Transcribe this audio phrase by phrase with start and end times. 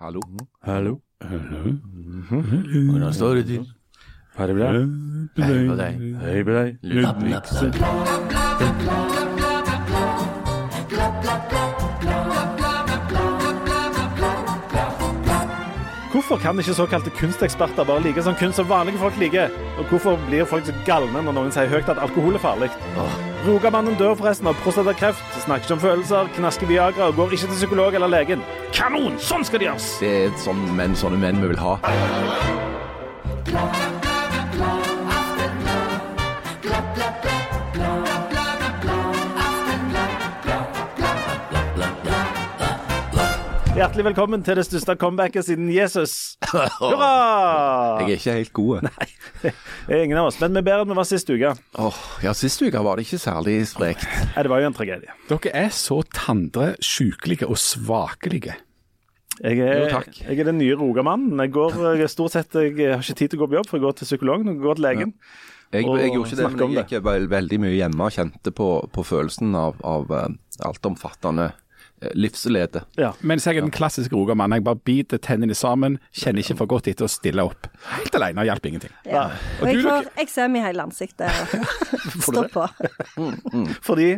[0.00, 0.20] Hallo.
[0.62, 1.00] Hallo.
[2.90, 3.66] Hvordan står det til?
[4.36, 4.70] Ha det bra.
[5.38, 6.00] Hei på deg.
[6.24, 6.78] Hei på deg.
[6.82, 7.70] Ludvigsen.
[16.24, 19.50] Hvorfor kan ikke såkalte kunsteksperter bare like som kunst som vanlige folk liker?
[19.78, 22.70] Og hvorfor blir folk så galne når noen sier høyt at alkohol er farlig?
[23.44, 27.58] Rogamannen dør forresten av prostatakreft, snakker ikke om følelser, knasker Viagra og går ikke til
[27.58, 28.40] psykolog eller legen.
[28.72, 29.20] Kanon!
[29.20, 29.90] Sånn skal det gjøres!
[30.00, 31.76] Det er sånn menn, sånne menn vi vil ha.
[43.74, 46.36] Hjertelig velkommen til det største comebacket siden Jesus.
[46.78, 47.08] Hurra!
[48.04, 48.84] Jeg er ikke helt god.
[49.42, 49.50] Det
[49.90, 51.50] er ingen av oss, men vi er bedre enn vi var sist uke.
[51.82, 54.06] Åh, ja, Sist uke var det ikke særlig sprekt.
[54.30, 55.16] Nei, det var jo en tragedie.
[55.26, 58.54] Dere er så tandre, sykelige og svakelige.
[59.42, 60.20] Jeg er, Jo, takk.
[60.22, 61.42] jeg er den nye rogamannen.
[61.42, 63.80] Jeg går jeg, stort sett Jeg har ikke tid til å gå på jobb, for
[63.80, 65.16] jeg går til psykologen og går til legen.
[65.74, 68.70] Jeg, Og jeg gjorde ikke det, men jeg gikk veldig mye hjemme og kjente på,
[68.94, 70.28] på følelsen av, av eh,
[70.62, 71.60] altomfattende eh,
[72.14, 72.84] livslede.
[73.00, 73.12] Ja.
[73.20, 74.52] Mens jeg er den klassiske rogamann.
[74.56, 77.68] Jeg bare biter tennene sammen, kjenner ikke for godt etter å stille opp.
[77.94, 78.94] Helt alene, hjelper ingenting.
[79.08, 79.24] Ja.
[79.60, 81.30] Og Og jeg du, får eksem i hele ansiktet.
[82.28, 82.66] Stå på.
[83.84, 84.10] Fordi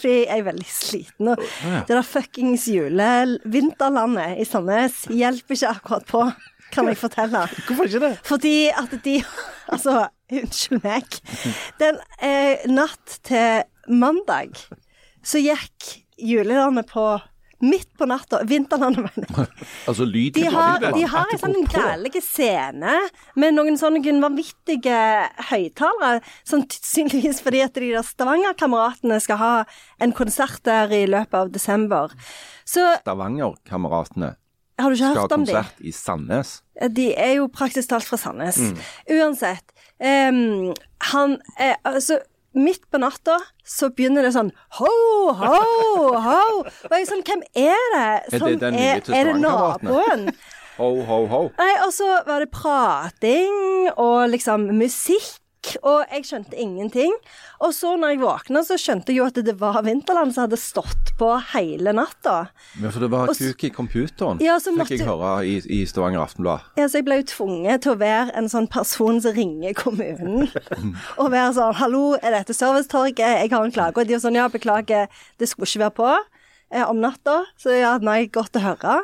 [0.00, 1.32] Fordi jeg er veldig sliten.
[1.34, 1.42] Og
[1.86, 6.24] det der fuckings julevinterlandet i Sandnes hjelper ikke akkurat på,
[6.74, 7.44] kan jeg fortelle.
[7.66, 8.14] Hvorfor ikke det?
[8.26, 9.20] Fordi at de
[9.66, 11.16] Altså, unnskyld meg.
[11.80, 14.54] Den eh, natt til mandag
[15.26, 17.08] så gikk julelandet på
[17.58, 18.42] Midt på natta.
[18.44, 19.46] Vinterlandet, mener jeg.
[19.88, 22.98] Altså lyd De har, de har en sånn grælig scene
[23.40, 24.98] med noen sånne vanvittige
[25.48, 26.20] høyttalere.
[26.44, 29.54] Sannsynligvis fordi at de der Stavanger-kameratene skal ha
[30.04, 32.12] en konsert der i løpet av desember.
[32.68, 34.34] Stavanger-kameratene
[34.76, 35.52] har du ikke skal ha hørt om de?
[35.56, 36.50] konsert i Sandnes.
[36.92, 38.58] De er jo praktisk talt fra Sandnes.
[39.08, 39.72] Uansett.
[39.96, 40.74] Um,
[41.14, 42.18] han er, Altså,
[42.56, 43.36] midt på natta
[43.66, 44.92] så begynner det sånn ho,
[45.36, 45.56] ho,
[46.26, 46.42] ho.
[46.64, 48.04] Og jeg er sånn, hvem er det?
[48.32, 50.28] Er Som det er, er det naboen?
[50.76, 51.42] Ho, ho, ho.
[51.56, 55.38] Nei, og så var det prating og liksom musikk,
[55.82, 57.12] og jeg skjønte ingenting.
[57.64, 60.58] Og så når jeg våkna, så skjønte jeg jo at det var Vinterland som hadde
[60.60, 62.36] stått på hele natta.
[62.82, 65.56] Ja, for det var Og kuk i computeren, Ja, så fikk måtte- jeg høre i,
[65.80, 66.60] i Stavanger Aftenblad.
[66.76, 70.48] Ja, så jeg ble jo tvunget til å være en sånn person som ringer kommunen.
[71.20, 73.18] og være sånn 'Hallo, er dette Servicetorget?
[73.18, 76.10] Jeg har en klage.' Og de er sånn 'Ja, beklager, det skulle ikke være på
[76.72, 79.02] eh, om natta.' Så ja, nei, godt å høre.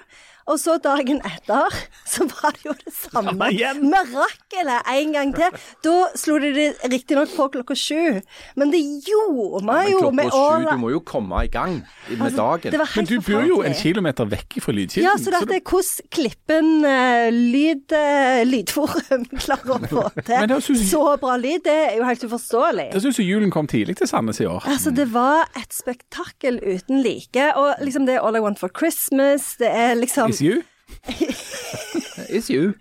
[0.51, 1.77] Og så dagen etter
[2.09, 5.59] så var det jo det samme mirakelet en gang til.
[5.85, 8.21] Da slo de det riktignok på klokka sju,
[8.59, 12.23] men det gjorde meg Men jo med sju, du må jo komme i gang med
[12.23, 12.73] Altså, dagen.
[12.75, 15.07] det var Men du bor jo en kilometer vekk fra lydkilden.
[15.07, 20.85] Ja, så dette er hvordan Klippen uh, lyd, uh, Lydforum klarer å få til synes,
[20.91, 21.63] så bra lyd.
[21.67, 22.89] Det er jo helt uforståelig.
[22.97, 24.67] Jeg syns julen kom tidlig til Sandnes i år.
[24.71, 27.49] Altså, det var et spektakel uten like.
[27.59, 30.63] Og liksom det er All I Want for Christmas, det er liksom Is you?
[32.33, 32.73] It's you.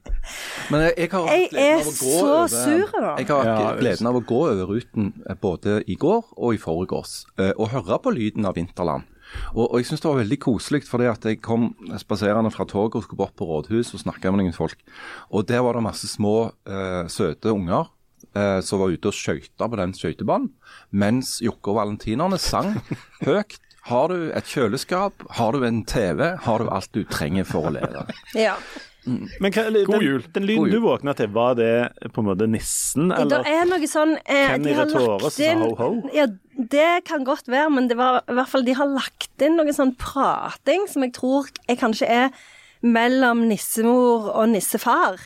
[0.71, 2.91] Men jeg, jeg har hatt gleden av å gå over- sur.
[3.19, 6.53] Jeg har hatt Ja, gleden av å gå over ruten eh, både i går og
[6.55, 9.07] i forgårs, eh, og høre på lyden av Vinterland.
[9.55, 11.69] Og, og jeg syns det var veldig koselig, fordi at jeg kom
[11.99, 14.79] spaserende fra toget og skulle bort på rådhus og snakke med noen folk.
[15.31, 17.87] Og der var det masse små, uh, søte unger
[18.35, 20.51] eh, som var ute og skøyta på den skøytebanen,
[20.91, 22.73] mens Jokke og valentinerne sang
[23.27, 23.55] høyt.
[23.89, 27.75] Har du et kjøleskap, har du en TV, har du alt du trenger for å
[27.79, 28.05] leve.
[28.37, 28.55] Ja.
[29.05, 30.21] Men hva, God jul.
[30.35, 30.73] den lyden jul.
[30.75, 31.71] du våkna til, var det
[32.13, 35.31] på en måte nissen, Det er noe sånn eh, Kenny de har Retore lagt som
[35.33, 36.09] sa inn- ho, ho?
[36.13, 36.27] Ja,
[36.75, 39.73] det kan godt være, men det var i hvert fall de har lagt inn noe
[39.73, 42.29] sånn prating som jeg tror jeg kanskje er
[42.85, 45.17] mellom nissemor og nissefar.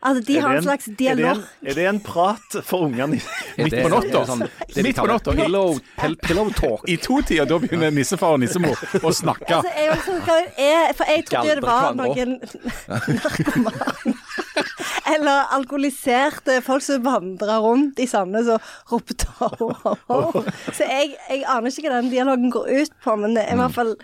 [0.00, 1.42] Altså, de har en, en slags er det en, dialog.
[1.62, 3.18] er det en prat for ungene?
[3.58, 4.20] Midt på natta.
[4.28, 4.44] Sånn,
[4.76, 5.34] Midt på natta.
[5.34, 5.80] Pillow,
[6.22, 6.84] pillow talk.
[6.86, 9.58] I totida, da begynner nissefar og nissemor å snakke.
[9.58, 12.38] Altså, jeg, var jeg, for jeg trodde jo det var noen
[13.18, 14.14] narkomane.
[15.08, 20.42] Eller alkoholiserte folk som vandra rundt i Sandnes og ropte ho, ho, ho.
[20.68, 23.62] Så jeg, jeg aner ikke hva den dialogen går ut på, men det er i
[23.62, 23.94] hvert fall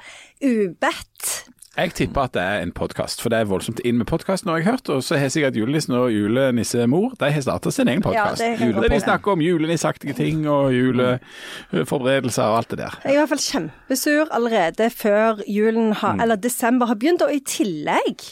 [0.43, 1.35] ubedt.
[1.75, 4.61] Jeg tipper at det er en podkast, for det er voldsomt inn med podkasten, har
[4.61, 4.91] jeg hørt.
[4.95, 8.45] Og så har sikkert julenissen og julenissemor de har starta sin egen podkast.
[8.45, 12.95] Ja, de snakker om julenisseaktige ting og juleforberedelser og alt det der.
[13.03, 17.35] Jeg er i hvert fall kjempesur allerede før julen har, eller desember har begynt, og
[17.35, 18.23] i tillegg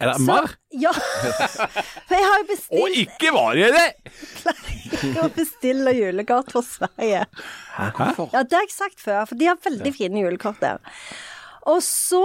[0.00, 0.56] Er det marr?
[0.74, 0.90] Ja.
[2.08, 4.14] For jeg har jo Og bestilt ikke var det det!
[4.96, 7.22] Jeg har bestilt julekort for Sverige.
[7.76, 7.90] Hæ?
[7.94, 8.30] Hvorfor?
[8.34, 10.80] Ja, det har jeg sagt før, for de har veldig fine julekort der.
[11.70, 12.24] Og så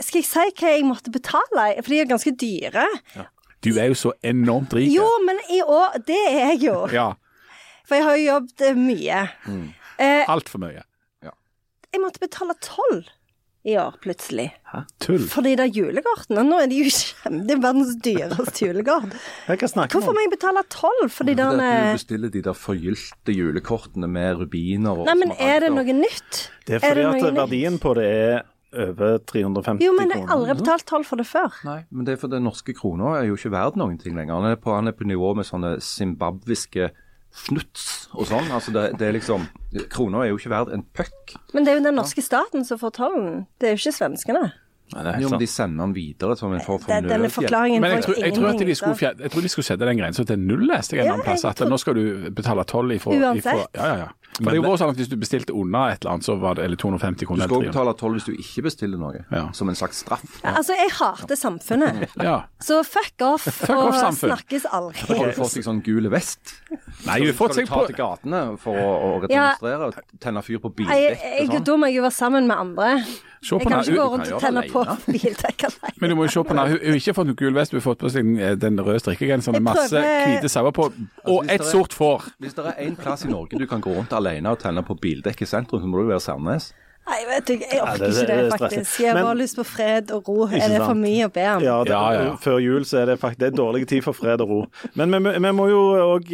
[0.00, 1.66] Skal jeg si hva jeg måtte betale?
[1.82, 2.86] For de er ganske dyre.
[3.64, 4.90] Du er jo så enormt rik.
[4.94, 6.76] Jo, men i år Det er jeg jo.
[6.94, 7.12] Ja,
[7.88, 9.22] For jeg har jo jobbet mye.
[9.48, 9.74] mye.
[9.98, 10.84] Eh, altfor mye.
[11.24, 11.32] Ja.
[11.92, 13.08] jeg måtte betale tolv
[13.66, 14.52] i år, plutselig.
[14.70, 14.84] Hæ?
[15.02, 15.24] Tull.
[15.28, 16.44] For de der julekortene.
[16.46, 17.40] Nå er de jo kjempe...
[17.48, 19.16] Det er verdens dyreste julekort.
[19.48, 22.44] Jeg kan snakke Hvorfor må jeg betale tolv for de Fordi der du bestiller de
[22.46, 26.44] der forgylte julekortene med rubiner og Nei, men er det noe nytt?
[26.68, 27.82] Det er fordi det at verdien nytt?
[27.82, 28.46] på det er
[28.76, 29.84] over 350 kroner.
[29.86, 31.54] Jo, men jeg har aldri betalt tolv for det før.
[31.64, 34.36] Nei, men det er for den norske krona er jo ikke verdt noen ting lenger.
[34.36, 36.90] Han er på, han er på nivå med sånne zimbabwiske
[37.38, 38.48] fnuts og sånn.
[38.52, 39.48] Altså det, det er liksom
[39.92, 41.36] Krona er jo ikke verdt en puck.
[41.52, 43.44] Men det er jo den norske staten som får tollen.
[43.60, 44.46] Det er jo ikke svenskene.
[44.88, 47.80] Nei, det er Jo, men de sender den videre som en form for nødhjelp.
[47.82, 50.24] Men jeg tror, jeg, tror at de skulle, jeg tror de skulle sette den grensa
[50.24, 51.44] til null, leste jeg en Ja, annen plass.
[51.44, 53.44] At tror- nå skal du betale toll ifra, Uansett.
[53.44, 54.08] ifra Ja, ja, ja.
[54.38, 56.54] For det er jo sånn at hvis du bestilte under et eller annet, så var
[56.54, 59.48] det eller 250 Du skal også betale toll hvis du ikke bestiller noe, Ja.
[59.52, 60.22] som en slags straff.
[60.44, 62.04] Ja, altså, jeg hater samfunnet.
[62.22, 62.36] Ja.
[62.62, 64.30] Så fuck off, Fuck og off, samfunn.
[64.36, 66.54] snakkes Har du fått deg sånn gule vest?
[67.06, 70.62] Nei, du Skal du ta på til gatene for å, å demonstrere og tenne fyr
[70.62, 71.64] på bildekk og jo sånn?
[71.64, 72.92] dum, jeg var sammen med andre.
[73.38, 75.92] Jeg kan ikke gå rundt og tenne på bildekk alene.
[76.02, 76.64] Men du må jo se på henne.
[76.72, 78.98] Hun har ikke fått noen gul vest, hun har fått på seg eh, den røde
[79.02, 82.26] strikkegenseren med masse hvite sauer på, og altså, et sort får.
[82.42, 84.98] Hvis det er én plass i Norge du kan gå rundt alene og tenne på
[85.00, 86.72] bildekk i sentrum, så må du være Sandnes.
[87.08, 88.98] Nei, vet du, jeg orker det ikke det, faktisk.
[89.00, 90.42] Jeg har bare lyst på fred og ro.
[90.52, 91.62] Er det for mye å be om?
[91.64, 92.34] Ja, det, Ja, ja, ja.
[92.42, 94.58] Før jul så er det faktisk det er dårlig tid for fred og ro.
[94.98, 96.28] Men vi, vi må jo òg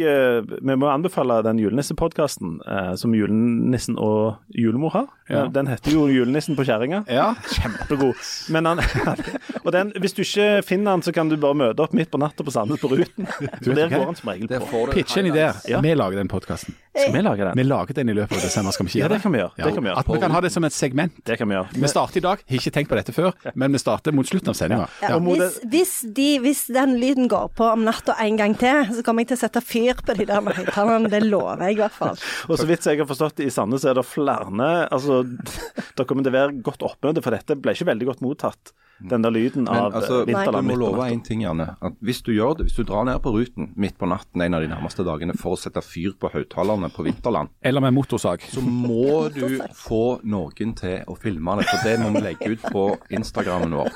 [0.91, 5.07] anbefale den julenissepodkasten eh, som julenissen og julemor har.
[5.29, 5.45] Ja.
[5.49, 7.03] Den heter jo 'Julenissen på kjerringa'.
[7.09, 7.33] Ja.
[7.49, 8.15] Kjempegod.
[8.53, 8.81] Men han,
[9.65, 12.21] og den, hvis du ikke finner den, så kan du bare møte opp midt på
[12.21, 13.25] natta på Sandnes på Ruten.
[13.65, 14.85] For der går han som regel på.
[14.93, 15.49] Pitch en idé.
[15.69, 15.81] Ja.
[15.81, 16.77] Vi lager den podkasten.
[16.95, 17.57] Skal vi lage den?
[17.57, 19.51] Vi lager den i løpet av desember, skal vi ikke gjøre det kan vi gjøre.
[19.57, 19.99] Det kan vi gjøre.
[19.99, 21.17] At vi kan ha det som et segment.
[21.27, 21.67] Det kan vi gjøre.
[21.75, 24.53] Vi starter i dag, har ikke tenkt på dette før, men vi starter mot slutten
[24.53, 24.85] av sendinga.
[25.03, 29.03] Ja, hvis, hvis, de, hvis den lyden går på om natta en gang til, så
[29.05, 31.11] kommer jeg til å sette fyr på de der høyttalerne.
[31.11, 32.23] Det lover jeg i hvert fall.
[32.47, 34.47] Og så vidt jeg har forstått det, i Sandnes er det flere
[34.93, 35.14] altså,
[35.95, 38.73] Det dere må være godt oppmøte, for dette ble ikke veldig godt mottatt.
[38.99, 41.23] Den der lyden Men av altså, eh, du Vinterland må midt på love en én
[41.23, 41.67] ting, Janne.
[41.83, 44.55] At hvis du gjør det, hvis du drar ned på Ruten midt på natten en
[44.55, 48.41] av de nærmeste dagene for å sette fyr på høyttalerne på Vinterland, Eller med motorsag.
[48.47, 51.67] så må du få noen til å filme det.
[51.67, 53.91] For det må vi legge ut på Instagrammen vår.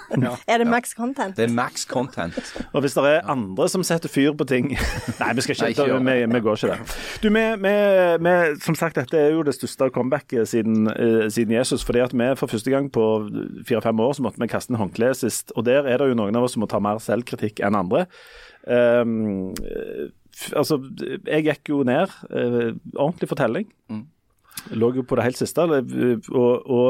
[0.47, 1.35] Er det max content?
[1.37, 2.35] Det er max content.
[2.73, 4.73] Og hvis det er andre som setter fyr på ting
[5.21, 6.97] Nei, vi skal ikke, Nei, ikke gjør vi, vi går ikke der.
[7.23, 7.73] Du, vi, vi,
[8.27, 8.35] vi,
[8.65, 11.85] som sagt, dette er jo det største comebacket siden, uh, siden Jesus.
[11.87, 13.05] fordi at vi for første gang på
[13.67, 15.53] fire-fem år så måtte vi kaste en håndkle sist.
[15.55, 18.05] Og der er det jo noen av oss som må ta mer selvkritikk enn andre.
[18.65, 19.53] Um,
[20.55, 20.79] altså,
[21.25, 22.11] jeg gikk jo ned.
[22.29, 23.71] Uh, ordentlig fortelling.
[24.75, 25.63] Lå jo på det helt siste.
[25.63, 26.89] og, og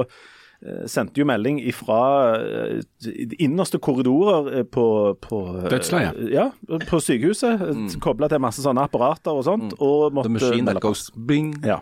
[0.66, 2.00] eh, sendte jo melding ifra
[2.40, 4.86] eh, innerste korridorer på,
[5.22, 6.18] på Dødsleiet?
[6.34, 6.50] Ja,
[6.90, 7.62] på sykehuset.
[7.62, 7.86] Mm.
[8.02, 9.78] Kobla til masse sånne apparater og sånt.
[9.78, 11.54] Og måtte The machine that goes bing.
[11.66, 11.82] ja.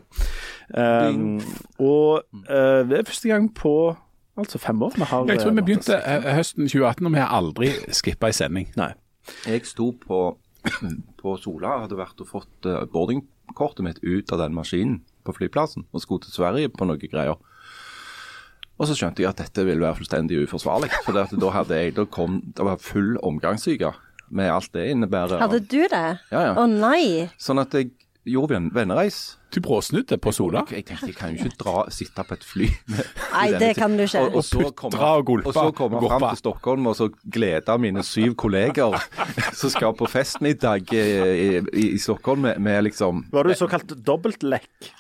[0.68, 1.38] Um,
[1.80, 3.96] og uh, det er første gang på
[4.38, 7.22] altså fem år vi har Jeg tror vi eh, begynte eh, høsten 2018, og vi
[7.24, 8.69] har aldri skippa en sending.
[8.80, 8.92] Nei.
[9.48, 10.22] Jeg sto på,
[11.22, 15.88] på Sola, hadde vært og fått eh, boardingkortet mitt ut av den maskinen på flyplassen
[15.92, 17.38] og skulle til Sverige på noe greier.
[18.78, 20.92] Og så skjønte jeg at dette ville være fullstendig uforsvarlig.
[21.01, 23.95] For det at da hadde jeg, da kom, det var full omgangssyke
[24.30, 25.40] med alt det innebærer.
[25.42, 26.06] Hadde du det?
[26.30, 26.54] Ja, ja.
[26.59, 27.26] Å nei.
[27.42, 27.95] Sånn at jeg
[28.28, 29.38] gjorde vi en vennereis.
[29.52, 30.66] Til bråsnudde på Sola.
[30.69, 32.66] Jeg tenkte jeg kan jo ikke dra, sitte på et fly.
[32.92, 34.19] med- Nei, det kan du ikke.
[34.28, 35.48] Og, og så komme, dra og gulpa.
[35.48, 36.18] og så komme Gulpa.
[36.19, 38.98] fram til Stockholm og så glede mine syv kolleger
[39.60, 41.04] som skal på festmiddag i,
[41.64, 44.92] i, i Stockholm med, med liksom Var du såkalt dobbeltlekk?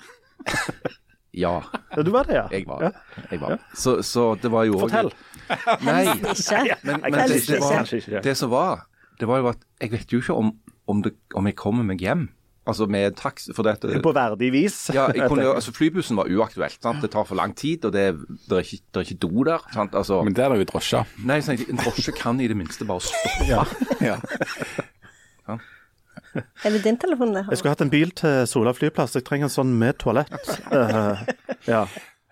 [1.37, 1.61] Ja,
[1.95, 2.47] Ja, du var det, ja.
[2.51, 2.89] jeg var Ja.
[3.31, 3.59] Jeg var.
[3.75, 5.11] Så, så det var jo også- Fortell.
[5.85, 6.05] Nei,
[6.83, 8.87] men, men det, det, var, det som var,
[9.19, 10.49] det var jo at jeg vet jo ikke om,
[10.87, 12.29] om, det, om jeg kommer meg hjem.
[12.67, 14.75] Altså med taxi, for dette På verdig vis.
[14.93, 16.81] ja, jeg kunne, altså Flybussen var uaktuelt.
[16.83, 16.99] sant?
[17.01, 18.05] Det tar for lang tid, og det,
[18.49, 19.63] det, er, ikke, det er ikke do der.
[19.73, 19.95] sant?
[19.95, 21.05] Altså, Men der er det jo drosja.
[21.23, 23.47] nei, så En drosje kan i det minste bare stoppe.
[24.03, 24.19] Ja.
[26.37, 27.45] Er det din telefon det?
[27.49, 29.15] Jeg skulle hatt en bil til Sola flyplass.
[29.17, 30.33] Jeg trenger en sånn med toalett.
[30.69, 31.23] Uh,
[31.65, 31.85] ja.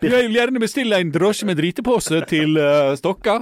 [0.03, 3.39] Jeg vil gjerne bestille en drosje med dritepose til uh, Stokka.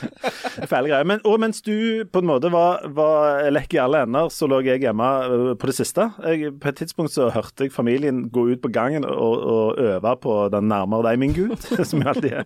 [0.70, 1.04] Fæle greier.
[1.08, 4.60] Men, og mens du på en måte var, var lekk i alle ender, så lå
[4.66, 6.08] jeg hjemme øh, på det siste.
[6.26, 10.16] Jeg, på et tidspunkt så hørte jeg familien gå ut på gangen og, og øve
[10.22, 12.44] på 'Den nærmere deg, min Gud', som jo alltid er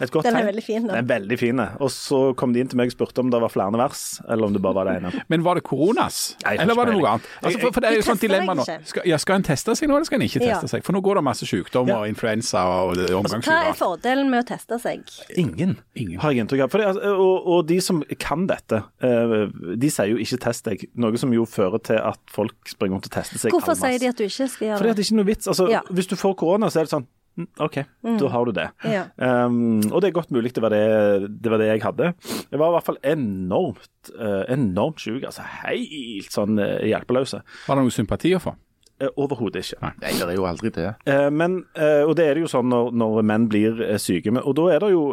[0.00, 0.94] et godt Den er veldig fin, da.
[0.94, 1.60] Den er veldig fin.
[1.80, 4.46] Og så kom de inn til meg og spurte om det var flere vers, eller
[4.46, 5.24] om det bare var det ene.
[5.28, 6.36] Men var det koronas?
[6.44, 7.26] Nei, Eller var det noe annet?
[7.42, 8.64] Altså, for, for det er jo sånt dilemma nå.
[8.84, 10.72] Skal, ja, skal en teste seg nå, eller skal en ikke teste Ja.
[10.74, 10.84] seg?
[10.84, 12.10] For nå går det masse sykdommer, Ja.
[12.10, 15.00] influensa og det- Hva er fordelen med å teste seg?
[15.36, 16.18] Ingen, Ingen.
[16.20, 16.70] har jeg inntrykk av.
[16.70, 20.66] For det, altså, og, og de som kan dette, eh, de sier jo ikke 'test
[20.66, 23.54] deg', noe som jo fører til at folk springer rundt og tester seg.
[23.54, 24.98] Hvorfor sier de at du ikke skal Fordi gjøre at det?
[24.98, 25.48] er ikke er noe vits.
[25.48, 25.80] Altså, Ja.
[25.90, 27.06] Hvis du får korona, så er det sånn
[27.36, 27.76] mm, OK,
[28.18, 28.68] da har du det.
[28.84, 29.04] Ja.
[29.18, 32.14] Um, og det er godt mulig det var det, det var det jeg hadde.
[32.50, 37.42] Jeg var i hvert fall enormt uh, enormt sjuk, Altså helt sånn uh, hjelpeløse.
[37.68, 38.54] Var det noe sympati å få?
[39.00, 39.78] Eh, Overhodet ikke.
[39.80, 40.90] Nei, det er jo aldri det.
[41.08, 44.32] Eh, men, eh, og det er det jo sånn når, når menn blir syke.
[44.44, 45.04] Og da er det jo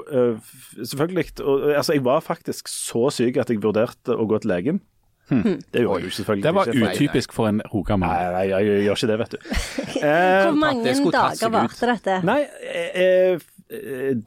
[0.83, 4.79] selvfølgelig og, Altså, jeg var faktisk så syk at jeg vurderte å gå til legen.
[5.27, 6.91] Det gjorde jeg jo selvfølgelig Det var ikke.
[6.95, 8.13] utypisk for en rogamann.
[8.13, 9.37] Nei, nei, jeg, jeg gjør ikke det, vet du.
[9.97, 12.15] Hvor Eh, mange det skulle tatt dager varte dette?
[12.27, 13.47] nei, jeg eh,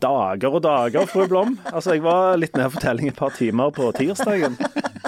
[0.00, 1.54] dager og dager, fru Blom.
[1.72, 4.58] Altså, jeg var litt nede for telling et par timer på tirsdagen.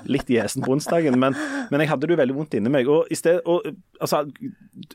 [0.08, 1.36] Litt gjesen på onsdagen, men,
[1.70, 2.88] men jeg hadde det jo veldig vondt inni meg.
[2.90, 3.66] Og, i sted, og
[4.00, 4.22] altså,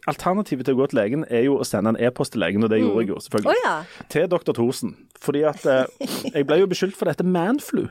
[0.10, 2.72] Alternativet til å gå til legen er jo å sende en e-post til legen, og
[2.74, 3.62] det gjorde jeg jo selvfølgelig.
[3.62, 4.02] selvfølgelig.
[4.02, 4.10] ja.
[4.16, 4.58] Til dr.
[4.58, 4.98] Thorsen.
[5.22, 7.86] Fordi at eh, jeg ble jo beskyldt for dette manflu.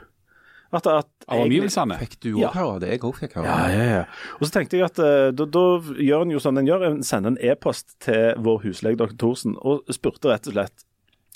[0.74, 1.94] At, at Av omgivelsene.
[2.02, 2.48] Fikk du òg Ja.
[2.56, 2.88] høre det?
[2.96, 4.00] Jeg òg fikk høre Ja, ja, ja.
[4.40, 5.62] Og så tenkte jeg at uh, da, da
[6.02, 9.14] gjør en jo sånn en gjør, en sender en e-post til vår huslege dr.
[9.22, 10.84] Thorsen og spurte rett og slett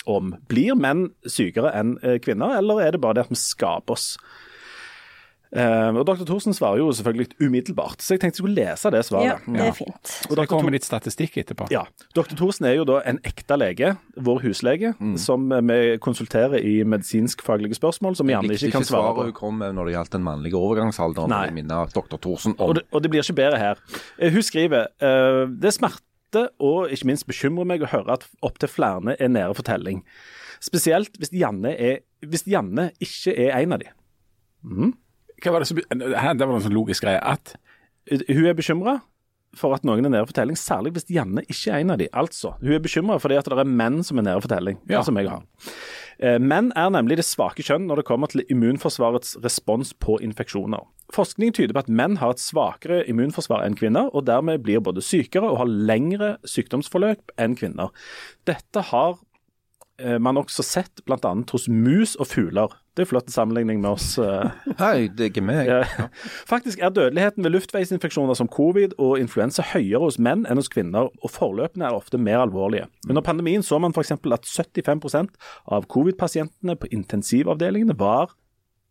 [0.06, 3.92] om blir menn sykere enn eh, kvinner, eller er det bare det at vi skaper
[3.98, 4.14] oss?
[5.50, 6.22] Uh, og Dr.
[6.28, 9.32] Thorsen svarer jo selvfølgelig umiddelbart, så jeg tenkte jeg skulle lese det svaret.
[9.32, 10.12] ja, det er fint.
[10.30, 11.66] Og Det kommer litt statistikk etterpå.
[11.74, 11.82] ja,
[12.14, 12.36] Dr.
[12.38, 15.16] Thorsen er jo da en ekte lege, vår huslege, Mm.
[15.18, 19.14] som vi konsulterer i medisinskfaglige spørsmål som vi gjerne ikke kan svare på.
[19.16, 21.28] svaret hun kom med når det gjaldt den mannlige overgangsalderen.
[21.34, 21.44] Nei.
[21.46, 22.16] Jeg minner dr.
[22.16, 22.68] Thorsen om.
[22.68, 23.74] Og det, og det blir ikke bedre her.
[24.20, 25.74] Eh, Hun skriver uh, det
[26.30, 30.02] smerter og ikke minst bekymrer meg å høre at opptil flere er nære for telling.
[30.60, 33.90] Spesielt hvis Janne, er, hvis Janne ikke er en av de.
[35.42, 37.20] Hva var det som Det var en sånn logisk greie.
[37.20, 37.56] At
[38.28, 39.00] Hun er bekymra
[39.56, 42.06] for at noen er nære for telling, særlig hvis Janne ikke er en av de.
[42.12, 45.02] Altså, hun er bekymra fordi at det er menn som er nære for telling, Ja.
[45.02, 45.42] som jeg har.
[46.38, 50.84] Menn er nemlig det svake kjønn når det kommer til immunforsvarets respons på infeksjoner.
[51.10, 55.02] Forskning tyder på at menn har et svakere immunforsvar enn kvinner, og dermed blir både
[55.02, 57.88] sykere og har lengre sykdomsforløp enn kvinner.
[58.46, 59.16] Dette har
[59.98, 61.32] eh, man også sett bl.a.
[61.50, 62.76] hos mus og fugler.
[63.00, 64.18] Det er flott sammenligning med oss.
[64.20, 65.70] eh, Hei, det er ikke meg.
[66.50, 71.08] Faktisk er dødeligheten ved luftveisinfeksjoner som covid og influensa høyere hos menn enn hos kvinner,
[71.08, 72.90] og forløpene er ofte mer alvorlige.
[73.08, 74.12] Under pandemien så man f.eks.
[74.12, 75.32] at 75%
[75.72, 78.36] av covid-pasientene på intensivavdelingene var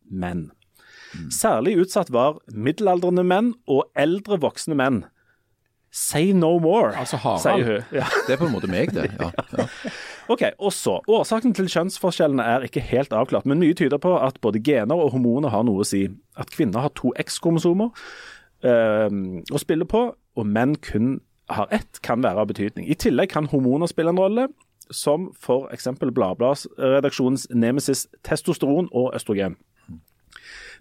[0.09, 0.47] menn.
[1.29, 5.03] Særlig utsatt var middelaldrende menn og eldre voksne menn.
[5.93, 7.85] Say no more, Altså sier hun.
[7.97, 8.05] Ja.
[8.27, 9.07] Det er på en måte meg, det.
[9.17, 9.69] Ja, ja.
[10.29, 14.37] Ok, og så, Årsaken til kjønnsforskjellene er ikke helt avklart, men mye tyder på at
[14.43, 16.03] både gener og hormoner har noe å si.
[16.37, 17.89] At kvinner har to X-kromosomer
[18.61, 19.15] øh,
[19.49, 21.17] å spille på, og menn kun
[21.49, 22.85] har ett, kan være av betydning.
[22.85, 24.45] I tillegg kan hormoner spille en rolle,
[24.93, 25.89] som f.eks.
[25.97, 29.57] Bladblads-redaksjonens nemesis testosteron og østrogen.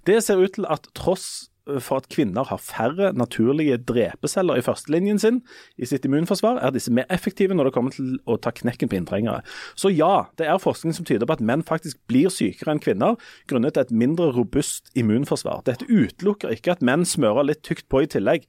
[0.07, 1.49] Det ser ut til at tross
[1.85, 5.43] for at kvinner har færre naturlige drepeceller i førstelinjen sin
[5.77, 8.99] i sitt immunforsvar, er disse mer effektive når det kommer til å ta knekken på
[9.01, 9.43] inntrengere.
[9.79, 13.17] Så ja, det er forskning som tyder på at menn faktisk blir sykere enn kvinner
[13.51, 15.63] grunnet et mindre robust immunforsvar.
[15.69, 18.49] Dette utelukker ikke at menn smører litt tykt på i tillegg.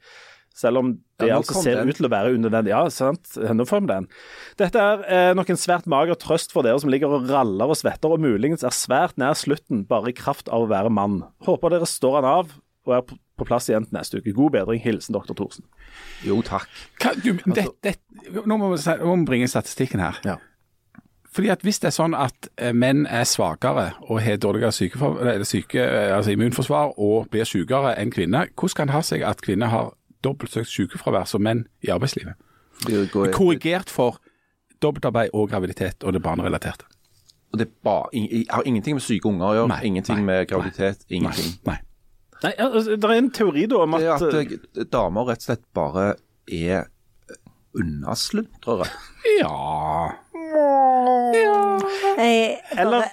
[0.59, 0.87] Selv om
[1.21, 1.87] det Ja, altså ser den.
[1.87, 2.71] ut til å være unødvendig.
[2.73, 3.29] Ja, sant.
[3.37, 4.07] Nå får vi den.
[4.59, 7.77] Dette er eh, nok en svært mager trøst for dere som ligger og raller og
[7.79, 11.21] svetter, og muligens er svært nær slutten bare i kraft av å være mann.
[11.47, 12.51] Håper dere står han av
[12.89, 14.33] og er på plass igjen til neste uke.
[14.35, 14.81] God bedring.
[14.83, 15.31] Hilsen dr.
[15.37, 15.63] Thorsen.
[16.27, 16.67] Jo, takk.
[16.99, 17.95] hva, du, det, det,
[18.45, 20.17] Nå må vi, må vi bringe statistikken her.
[20.27, 20.35] Ja.
[21.31, 25.79] Fordi at Hvis det er sånn at eh, menn er svakere og har dårligere syke,
[25.79, 29.69] eh, altså immunforsvar og blir sykere enn kvinner, hvordan kan det ha seg at kvinner
[29.71, 29.91] har
[30.25, 32.33] dobbelt så høyt sykefravær som menn i arbeidslivet?
[33.35, 34.17] Korrigert for
[34.81, 36.85] dobbeltarbeid og graviditet og det barnerelaterte.
[37.53, 39.79] Og det er bare, i- i- har ingenting med syke unger å gjøre.
[39.83, 41.05] Ingenting nei, med graviditet.
[41.09, 41.53] Ingenting.
[41.65, 41.77] Nei.
[42.43, 45.41] Nei, altså, Det er en teori da om Det at, er at eh, damer rett
[45.43, 46.05] og slett bare
[46.47, 46.85] er
[47.79, 48.87] unnasluntrere.
[49.39, 50.13] Ja
[52.17, 53.11] Jeg, Eller-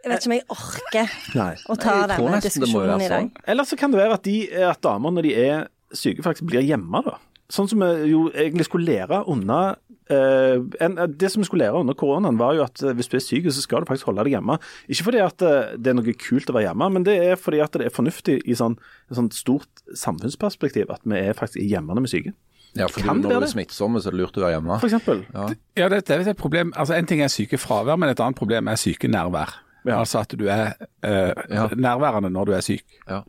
[0.00, 1.54] jeg vet ikke om jeg orker Nei.
[1.68, 3.20] å ta Jeg denne det diskusjonen i dag.
[3.20, 3.30] sånn.
[3.46, 4.36] Eller så kan det være at, de,
[4.70, 7.02] at damer når de er syke, faktisk blir hjemme.
[7.04, 7.18] da.
[7.50, 9.78] Sånn som vi jo egentlig skulle lære under
[10.10, 13.12] Uh, en, Det som vi skulle lære under koronaen, var jo at eh, hvis du
[13.14, 14.56] er syk, så skal du faktisk holde deg hjemme.
[14.90, 17.60] Ikke fordi at eh, det er noe kult å være hjemme, men det er fordi
[17.62, 18.74] at det er fornuftig i sånn,
[19.06, 22.34] et sånt stort samfunnsperspektiv at vi er faktisk hjemme når vi er syke.
[22.74, 24.80] Ja, for Kan du, når du er smittsom, så er det lurt å være hjemme.
[24.82, 25.22] For eksempel.
[25.78, 26.74] Ja, det, det er et problem.
[26.74, 29.56] Altså, En ting er sykefravær, men et annet problem er sykenærvær.
[29.86, 30.02] Ja.
[30.02, 30.74] Altså at du er
[31.06, 31.70] uh, Ja.
[31.74, 32.98] nærværende når du er syk.
[33.08, 33.22] Ja.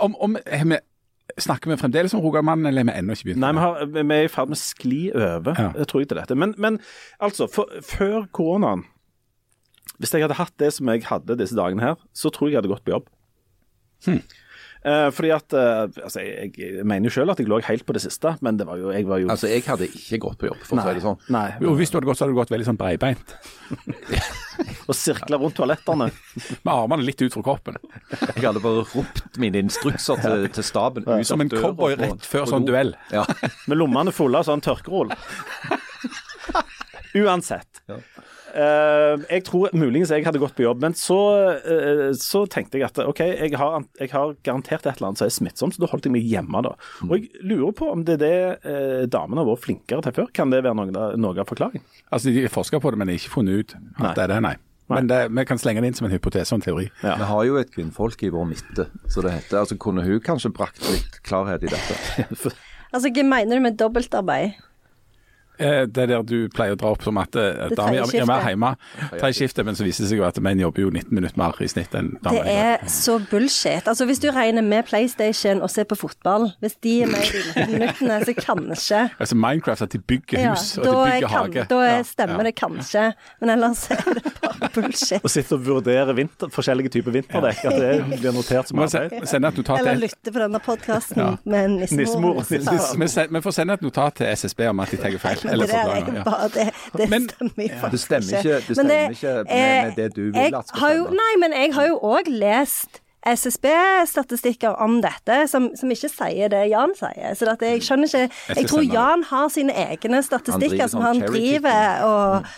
[0.00, 0.36] Om, om,
[1.38, 3.42] snakker vi fremdeles om Rogalandmannen, eller er vi ennå ikke begynt?
[3.42, 5.84] Nei, vi, har, vi er i ferd med å skli over, Ja.
[5.84, 6.36] tror jeg, til dette.
[6.38, 6.78] Men, men
[7.20, 8.84] altså, for, før koronaen
[9.98, 12.62] Hvis jeg hadde hatt det som jeg hadde disse dagene her, så tror jeg jeg
[12.62, 13.06] hadde gått på jobb.
[14.84, 17.94] Eh, fordi at eh, Altså, jeg, jeg mener jo selv at jeg lå helt på
[17.96, 20.50] det siste, men det var jo Jeg var jo Altså, jeg hadde ikke gått på
[20.50, 21.18] jobb, for å si det sånn.
[21.34, 21.46] Nei.
[21.64, 23.34] Jo, hvis du hadde gått, så hadde du gått veldig sånn breibeint.
[24.88, 26.10] Og sirkla rundt toalettene.
[26.66, 27.80] Med armene litt ut fra kroppen.
[28.12, 31.08] Jeg hadde bare ropt mine instrukser til, til staben.
[31.08, 32.94] ut Som en cowboy rett før sånn duell.
[33.14, 33.26] Ja.
[33.66, 35.10] Med lommene fulle av sånn tørkerull.
[37.26, 37.82] Uansett.
[37.88, 38.00] Eh,
[38.56, 41.18] jeg tror muligens jeg hadde gått på jobb, men så,
[41.60, 45.28] eh, så tenkte jeg at OK, jeg har, jeg har garantert et eller annet som
[45.28, 46.74] er smittsomt, så da holdt jeg meg hjemme da.
[47.08, 50.30] Og jeg lurer på om det er det eh, damene har vært flinkere til før.
[50.36, 51.84] Kan det være noe, noe av forklaringen?
[52.10, 54.14] Altså, De forsker på det, men de har ikke funnet ut at Nei.
[54.16, 54.56] det er det, nei.
[54.86, 56.84] Men det, vi kan slenge det inn som en hypotese og en teori.
[57.02, 57.16] Ja.
[57.18, 59.58] Vi har jo et kvinnfolk i vår midte, så det heter.
[59.64, 62.54] Altså, kunne hun kanskje brakt litt klarhet i dette?
[62.94, 64.54] Altså, hva mener du med dobbeltarbeid?
[65.58, 68.42] Eh, Det er der du pleier å dra opp som at eh, damer er mer
[68.50, 68.72] hjemme.
[69.18, 71.54] tar skiftet, men så viser det seg jo at menn jobber jo 19 minutter mer
[71.64, 73.86] i snitt enn Det er så bullshit.
[73.88, 77.42] Altså, hvis du regner med PlayStation og ser på fotball, hvis de er med i
[77.54, 81.28] de minuttene, så kanskje Altså Minecraft, at de bygger ja, hus og de er bygger
[81.28, 81.66] kan, hage.
[81.70, 82.42] da stemmer Ja.
[82.50, 83.06] det kanskje,
[83.40, 85.22] men ellers er det bare bullshit.
[85.24, 89.12] Å sitte og vurdere vinter, forskjellige typer vinterdekk, at det blir notert som arbeid.
[89.12, 91.36] et notat Eller lytte på denne podkasten Ja.
[91.44, 92.42] med nissemor.
[92.48, 95.45] Vi får sende et notat til SSB om at de tar feil.
[95.52, 96.12] Eller Det, er.
[96.14, 96.48] Ja.
[96.54, 99.96] det, det Men- stemmer jo faktisk Det stemmer ikke, det stemmer det, ikke med, med
[99.96, 101.18] det du vil at skal stemme.
[101.22, 106.62] Nei, men jeg har jo òg lest SSB-statistikker om dette, som, som ikke sier det
[106.70, 107.34] Jan sier.
[107.34, 108.86] Så at jeg skjønner ikke Jeg tror.
[108.92, 112.50] Jan har sine egne statistikker som sånn han driver og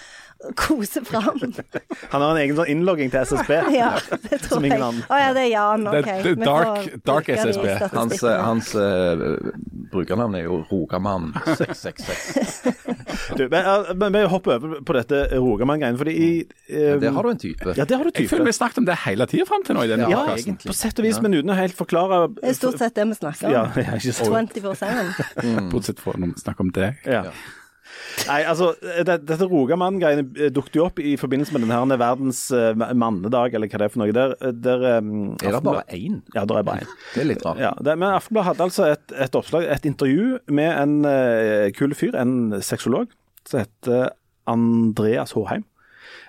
[0.54, 1.52] koser fram.
[2.12, 3.54] Han har en egen sånn innlogging til SSB.
[3.78, 3.90] Ja,
[4.30, 4.78] det tror jeg.
[4.78, 5.87] Å oh, ja, det er Jan.
[5.90, 6.09] OK.
[6.09, 7.66] det det dark- dark SSB.
[7.92, 9.37] Hans, hans uh,
[9.92, 12.62] brukernavn er jo Rogamann 666.
[13.38, 13.64] Du, men,
[13.99, 16.28] men vi hopper over på dette Rogamann-greiene, fordi i
[16.71, 17.75] eh, Der har du en type.
[17.76, 19.76] Ja, det har du Jeg føler vi har snakket om det hele tida fram til
[19.76, 20.57] nå i denne Ja, podcasten.
[20.62, 23.18] på sett og vis, men uten å helt forklare Det er stort sett det vi
[23.18, 23.56] snakker om.
[23.56, 23.65] ja,
[23.99, 24.56] ikke sant.
[24.56, 25.71] 24-7.
[25.73, 26.93] Bortsett fra når vi snakker om det.
[27.08, 27.26] Ja.
[28.28, 32.72] Nei, altså, det, Dette Rogamann-greiene eh, dukket jo opp i forbindelse med denne verdens uh,
[32.76, 34.14] mannedag, eller hva det er for noe.
[34.14, 36.20] Der, der, um, Er det bare én?
[36.34, 36.92] Ja, det er bare én.
[37.14, 37.62] Det er litt rart.
[37.62, 41.96] Ja, det, men Aftenbladet hadde altså et, et oppslag, et intervju med en uh, kul
[41.96, 43.12] fyr, en sexolog,
[43.48, 44.10] som heter
[44.48, 45.64] Andreas Håheim.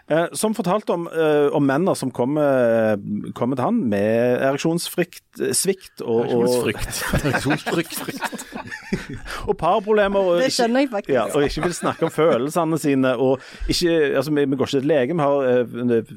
[0.07, 2.97] eh, som fortalte om, uh, om mennene som kommer
[3.37, 7.99] kom til han med ereksjonsfrykt, svikt og, og, Ereksjonsfrykt.
[9.49, 10.19] og parproblemer.
[10.19, 11.13] Og Det skjønner jeg faktisk.
[11.15, 13.11] Ja, og ikke vil snakke om følelsene sine.
[13.17, 13.33] og
[13.69, 15.17] ikke, altså Vi, vi går ikke til legen.
[15.17, 15.65] Vi har eh,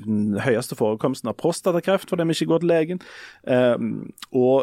[0.07, 2.99] den høyeste forekomsten av prostatakreft fordi vi ikke går til legen.
[3.47, 4.57] Um, og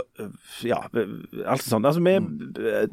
[0.65, 0.77] ja,
[1.45, 1.85] alt sånt.
[1.85, 2.17] Altså, vi,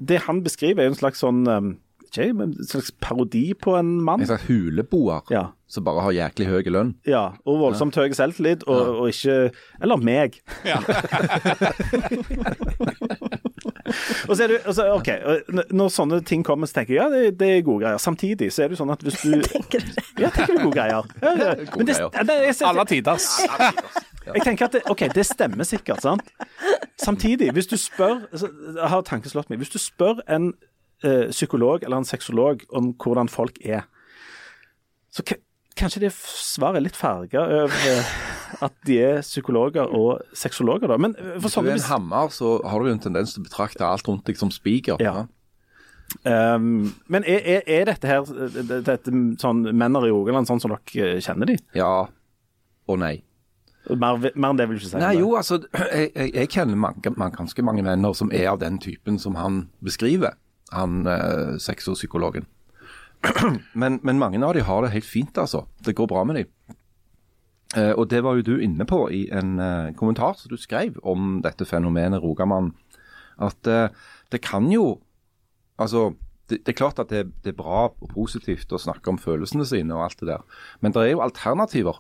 [0.09, 1.75] det han beskriver, er jo en slags sånn um,
[2.07, 4.21] ikke, men en slags parodi på en mann.
[4.23, 5.45] En slags huleboer Ja.
[5.69, 6.95] som bare har jæklig høy lønn.
[7.07, 9.51] Ja, og voldsomt høy selvtillit, og, og ikke
[9.83, 10.39] Eller meg.
[14.29, 15.09] og så er du, altså, ok,
[15.77, 18.01] Når sånne ting kommer, så tenker jeg ja, det, det er gode greier.
[18.03, 20.05] Samtidig så er det sånn at hvis du Tenker du det?
[20.23, 21.11] Ja, tenker du gode greier.
[21.27, 21.55] Ja, ja.
[21.77, 22.11] Men det, greier.
[22.19, 23.29] ja, det, jeg, jeg, Alle tiders.
[24.27, 26.31] jeg tenker at det, ok, det stemmer sikkert, sant.
[27.01, 29.61] Samtidig, hvis du spør jeg Har tanken slått meg.
[29.63, 30.53] Hvis du spør en
[31.05, 33.85] ø, psykolog eller en sexolog om hvordan folk er,
[35.13, 35.25] så
[35.77, 38.11] kanskje det svaret er litt farga over eh,
[38.65, 40.99] at de er psykologer og sexologer, da.
[41.01, 43.45] Men for sånne Hvis du er en hammer, så har du jo en tendens til
[43.45, 45.03] å betrakte alt rundt deg som spiker.
[45.03, 45.27] Ja.
[46.23, 50.71] Um, men er, er, er dette her dette, dette, sånn menner i Rogaland sånn som
[50.71, 51.57] dere eh, kjenner de?
[51.75, 52.07] ja
[52.87, 53.17] og nei.
[53.87, 55.01] Mer, mer enn det vil du ikke si?
[55.03, 55.61] Nei, jo, altså,
[55.95, 59.39] jeg, jeg, jeg kjenner mange, mange, ganske mange venner som er av den typen som
[59.39, 60.39] han beskriver,
[60.75, 62.49] han eh, sexopsykologen.
[63.81, 65.65] Men, men mange av de har det helt fint, altså.
[65.85, 66.77] Det går bra med dem.
[67.77, 70.97] Eh, og det var jo du inne på i en eh, kommentar som du skrev
[71.03, 72.73] om dette fenomenet Rogamann.
[73.43, 73.89] At eh,
[74.33, 75.01] det kan jo
[75.77, 76.15] Altså,
[76.49, 79.67] det, det er klart at det, det er bra og positivt å snakke om følelsene
[79.69, 81.99] sine og alt det der, men det er jo alternativer.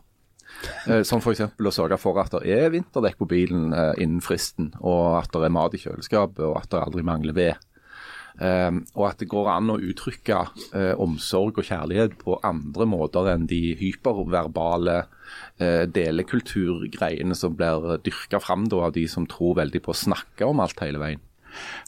[0.87, 1.43] Eh, som f.eks.
[1.59, 5.49] å sørge for at det er vinterdekk på bilen eh, innen fristen, og at det
[5.49, 7.66] er mat i kjøleskapet, og at det aldri mangler ved.
[8.37, 10.41] Eh, og at det går an å uttrykke
[10.77, 14.99] eh, omsorg og kjærlighet på andre måter enn de hyperverbale
[15.59, 20.61] eh, delekulturgreiene som blir dyrka fram av de som tror veldig på å snakke om
[20.61, 21.23] alt hele veien.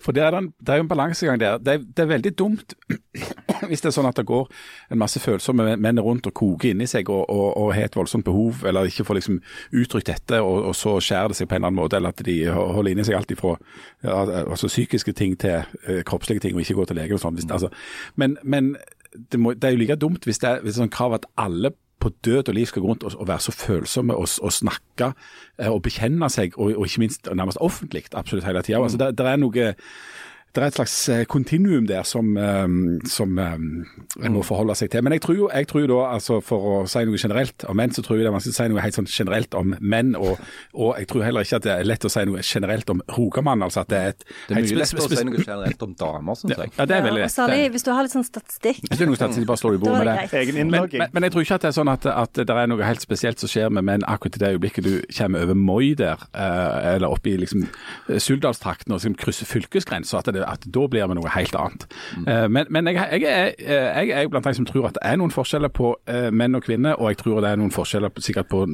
[0.00, 1.58] For det er, den, det er jo en balansegang der.
[1.61, 2.72] Det er, det er, veldig dumt
[3.68, 4.47] hvis det er sånn at det går
[4.92, 8.27] en masse følsomme menn rundt og koker inni seg og, og, og, har et voldsomt
[8.27, 9.40] behov, eller ikke får liksom
[9.83, 12.23] uttrykt dette, og, og, så skjærer det seg på en eller annen måte, eller at
[12.27, 13.57] de holder inni seg alt ifra
[14.05, 17.38] ja, altså psykiske ting til uh, kroppslige ting, og ikke går til lege og sånn.
[17.49, 17.73] Altså.
[18.21, 18.77] Men, men
[19.14, 21.29] det, må, det, er jo like dumt hvis det hvis det er sånn krav at
[21.40, 24.53] alle på død og liv skal gå rundt og, og være så følsomme og, og
[24.55, 25.12] snakke
[25.59, 28.83] eh, og bekjenne seg, og, og, ikke minst nærmest offentlig absolutt hele tida.
[28.83, 29.73] Altså, det, det, er noe
[30.61, 33.87] det er et slags eh, kontinuum der som, um, som um,
[34.23, 35.05] en må forholde seg til.
[35.05, 37.94] Men jeg tror jo, jeg tror da, altså for å si noe generelt om menn,
[37.94, 40.14] så tror jeg det er vanskelig å si noe helt sånn generelt om menn.
[40.18, 40.40] Og,
[40.75, 43.64] og, jeg tror heller ikke at det er lett å si noe generelt om Rogamann.
[43.66, 46.40] Altså at det er et Det er mye lettere å si noe generelt om damer,
[46.40, 46.75] syns jeg.
[46.79, 47.29] Ja, det er veldig lett.
[47.29, 48.83] Ja, særlig hvis du har litt sånn statistikk.
[48.88, 50.42] Hvis du har noe statistikk, bare slår du i bordet med det.
[50.42, 52.71] Egen Men, men, men jeg tror ikke at det er sånn at, at det er
[52.71, 55.92] noe helt spesielt som skjer med menn akkurat i det øyeblikket du kommer over Moi
[55.99, 57.66] der, eh, eller oppe i liksom
[58.09, 61.87] Suldalstrakten og liksom krysser fylkesgrensa, at, det- at da blir vi noe helt annet.
[62.26, 65.16] Eh, Men, men jeg, jeg, er- jeg er blant de som tror at det er
[65.20, 68.24] noen forskjeller på uh, menn og kvinner, og jeg tror det er noen forskjeller på,
[68.24, 68.64] sikkert på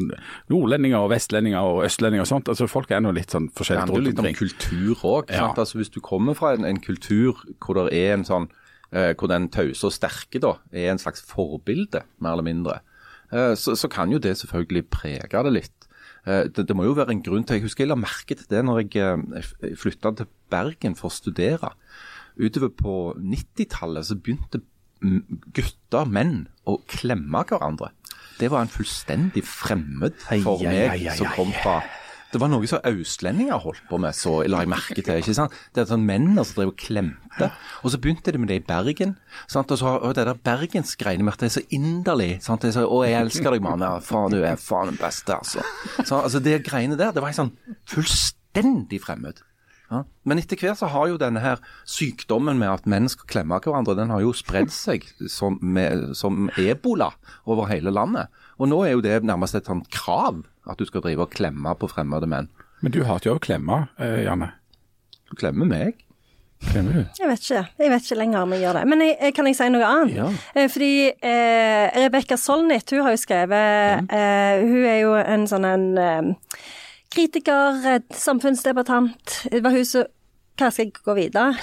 [0.53, 2.49] nordlendinger og vestlendinger og østlendinger og sånt.
[2.53, 5.33] Altså Folk er nå litt sånn Det forskjellig handler litt om kultur òg.
[5.35, 5.51] Ja.
[5.55, 8.49] Altså, hvis du kommer fra en, en kultur hvor det er en sånn
[8.93, 12.79] eh, hvor den tause og sterke da, er en slags forbilde, mer eller mindre,
[13.33, 15.84] eh, så, så kan jo det selvfølgelig prege det litt.
[16.25, 18.49] Eh, det, det må jo være en grunn til Jeg husker jeg la merke til
[18.51, 21.75] det når jeg eh, flytta til Bergen for å studere.
[22.41, 24.63] Utover på 90-tallet så begynte
[25.55, 27.91] gutter, menn, å klemme hverandre.
[28.39, 31.83] Det var en fullstendig fremmed for meg som kom fra
[32.35, 35.21] det var noe som østlendinger holdt på med, så la jeg merke til.
[35.23, 35.55] ikke sant?
[35.75, 37.51] Det er sånn Mennene som drev og klemte.
[37.83, 39.17] Og så begynte de med det i Bergen.
[39.51, 39.71] sant?
[39.71, 42.43] Og så og det der bergensgreiene med at det er så inderlig.
[42.43, 42.63] sant?
[42.63, 43.87] Det er så, 'Å, jeg elsker deg, mann'.
[43.87, 45.63] Ja, faen, du er faen den beste, altså.
[46.05, 47.53] Så, altså det greiene der, det var sånn
[47.87, 49.43] fullstendig fremmed.
[49.91, 50.05] Ja.
[50.25, 53.95] Men etter hvert så har jo denne her sykdommen med at menn skal klemme hverandre,
[53.95, 57.13] den har jo spredd seg som, med, som ebola
[57.47, 58.33] over hele landet.
[58.59, 61.75] Og nå er jo det nærmest et sånt krav at du skal drive og klemme
[61.79, 62.49] på fremmede menn.
[62.83, 64.53] Men du hater jo å klemme, eh, Janne.
[65.31, 66.01] Du klemmer meg.
[66.65, 67.01] Klemmer du?
[67.19, 67.63] Jeg vet ikke.
[67.79, 68.85] Jeg vet ikke lenger om jeg gjør det.
[68.89, 70.15] Men jeg, jeg- kan jeg si noe annet?
[70.17, 70.29] Ja.
[70.55, 75.65] Eh, Fordi eh, Rebekka Solnit, hun har jo skrevet eh, Hun er jo en sånn
[75.69, 76.57] en eh,
[77.15, 79.49] kritiker, et samfunnsdebattant.
[79.53, 80.05] Det var hun som
[80.57, 81.57] Hva skal jeg gå videre?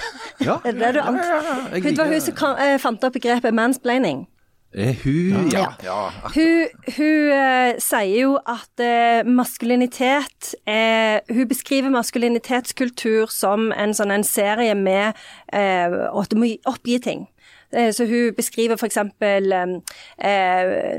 [0.44, 1.68] Ja, Er det det du ja, ja, ja, ja.
[1.72, 4.26] Jeg Hun var hun som eh, fant opp begrepet mansplaining.
[4.74, 5.58] Er hun Ja.
[5.58, 5.68] Ja.
[5.82, 6.12] ja.
[6.34, 14.14] Hun, hun uh, sier jo at uh, maskulinitet uh, Hun beskriver maskulinitetskultur som en sånn
[14.14, 15.18] en serie med
[15.52, 17.26] eh, at du må oppgi ting.
[17.72, 18.96] Eh, Så hun beskriver f.eks.
[18.96, 19.72] Eh,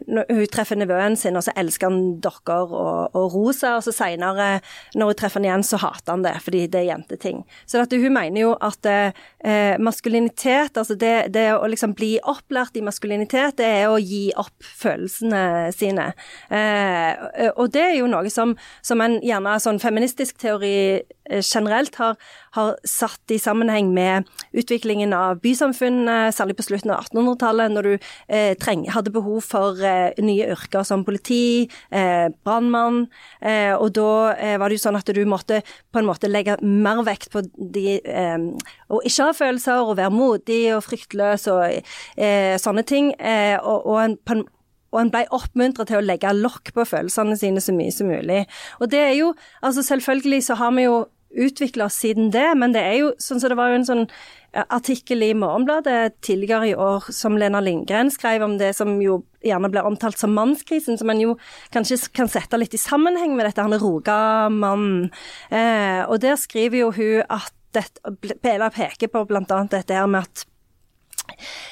[0.08, 3.94] når hun treffer nevøen sin, og så elsker han dokker og, og rosa, og så
[3.96, 4.60] seinere,
[4.96, 7.44] når hun treffer han igjen, så hater han det, fordi det er jenteting.
[7.66, 12.86] Så hun mener jo at eh, maskulinitet, altså det, det å liksom bli opplært i
[12.86, 16.12] maskulinitet, det er å gi opp følelsene sine.
[16.50, 21.96] Eh, og det er jo noe som, som en gjerne sånn feministisk teori eh, generelt
[21.96, 22.18] har,
[22.58, 27.94] har satt i sammenheng med utviklingen av bysamfunnet, særlig på slutten av 1800-tallet, når du
[28.28, 33.06] eh, treng, hadde behov for eh, nye yrker som politi, eh, brannmann,
[33.42, 35.62] eh, og da eh, var det jo sånn at du måtte
[35.94, 38.50] på en måte legge mer vekt på de eh,
[38.90, 43.88] å ikke ha følelser, og være modig og fryktløs og eh, sånne ting, eh, og,
[43.88, 44.46] og en, på en
[44.94, 48.44] og en ble oppmuntret til å legge lokk på følelsene sine så mye som mulig.
[48.80, 49.34] Og det er jo,
[49.66, 51.04] altså selvfølgelig så har vi jo
[51.34, 54.04] utvikla oss siden det, men det er jo sånn som det var jo en sånn
[54.06, 59.24] eh, artikkel i Morgenbladet tidligere i år som Lena Lindgren skrev om det som jo
[59.44, 61.36] gjerne ble omtalt som mannskrisen, som en jo
[61.74, 65.10] kanskje kan sette litt i sammenheng med dette han Rogamannen.
[65.50, 70.46] Eh, og der skriver jo hun at dette, Bela peker på annet dette med at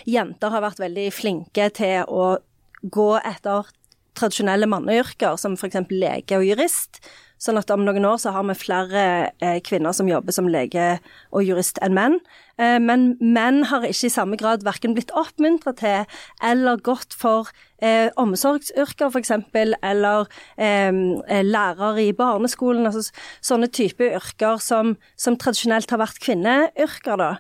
[0.10, 2.40] jenter har vært veldig flinke til å
[2.82, 3.70] gå etter
[4.18, 5.84] tradisjonelle manneyrker, som f.eks.
[5.92, 7.02] lege og jurist.
[7.42, 9.04] Sånn at om noen år så har vi flere
[9.42, 11.00] eh, kvinner som jobber som lege
[11.34, 12.20] og jurist enn menn.
[12.62, 16.06] Eh, men menn har ikke i samme grad verken blitt oppmuntra til
[16.46, 17.50] eller gått for
[17.82, 20.30] eh, omsorgsyrker f.eks., eller
[20.62, 22.86] eh, eh, lærere i barneskolen.
[22.92, 23.10] Altså
[23.42, 27.34] sånne type yrker som, som tradisjonelt har vært kvinneyrker, da.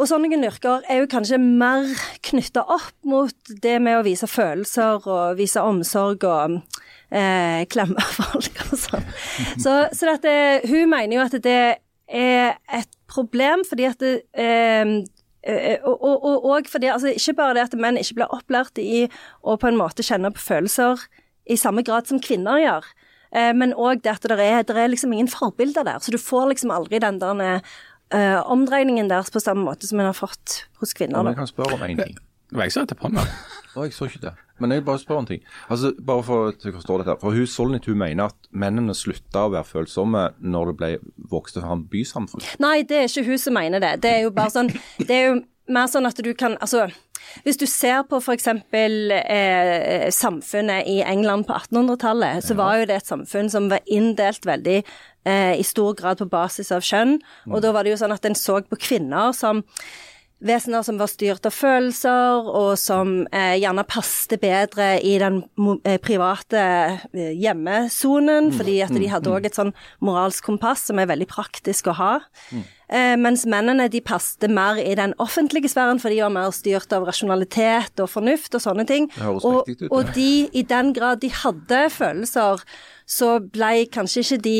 [0.00, 1.84] Og sånne yrker er jo kanskje mer
[2.24, 6.56] knytta opp mot det med å vise følelser og vise omsorg og
[7.12, 9.08] eh, klemme folk og sånn.
[9.60, 10.34] Så, så dette,
[10.70, 11.58] hun mener jo at det
[12.08, 14.96] er et problem, fordi at det, eh,
[15.44, 18.80] eh, og, og, og, og fordi, altså, Ikke bare det at menn ikke blir opplært
[18.80, 19.06] i
[19.44, 21.04] å på en måte kjenne på følelser
[21.50, 22.90] i samme grad som kvinner gjør,
[23.36, 26.00] eh, men òg det at det er, det er liksom ingen forbilder der.
[26.00, 27.60] Så du får liksom aldri den der
[28.14, 31.22] eh, omdreiningen deres på samme måte som en har fått hos kvinner.
[31.22, 32.16] Men jeg kan spørre om én ting.
[32.52, 33.28] Det var jeg som hadde på meg.
[33.72, 34.32] Å, jeg så ikke det.
[34.60, 35.40] Men jeg vil bare spør om ting.
[35.72, 37.14] Altså, bare for at jeg forstår dette.
[37.22, 40.90] For hun Solnit hun mener at mennene slutta å være følsomme når det ble
[41.32, 42.44] vokste fram bysamfunn.
[42.62, 43.94] Nei, det er ikke hun som mener det.
[44.04, 44.68] Det er jo bare sånn
[45.00, 45.40] Det er jo
[45.72, 46.90] mer sånn at du kan Altså,
[47.46, 48.48] hvis du ser på f.eks.
[48.72, 54.46] Eh, samfunnet i England på 1800-tallet, så var jo det et samfunn som var inndelt
[54.46, 57.18] veldig eh, i stor grad på basis av kjønn.
[57.50, 59.64] Og da var det jo sånn at en så på kvinner som
[60.42, 65.40] vesener som var styrt av følelser, og som eh, gjerne passte bedre i den
[65.86, 66.62] eh, private
[67.12, 71.92] eh, hjemmesonen, fordi at de hadde òg et sånn moralsk kompass som er veldig praktisk
[71.92, 72.12] å ha.
[72.92, 76.92] Eh, mens mennene de passet mer i den offentlige sfæren, for de var mer styrt
[76.92, 79.08] av rasjonalitet og fornuft og sånne ting.
[79.24, 82.60] Og, ut, og de, i den grad de hadde følelser,
[83.08, 84.58] så ble kanskje ikke de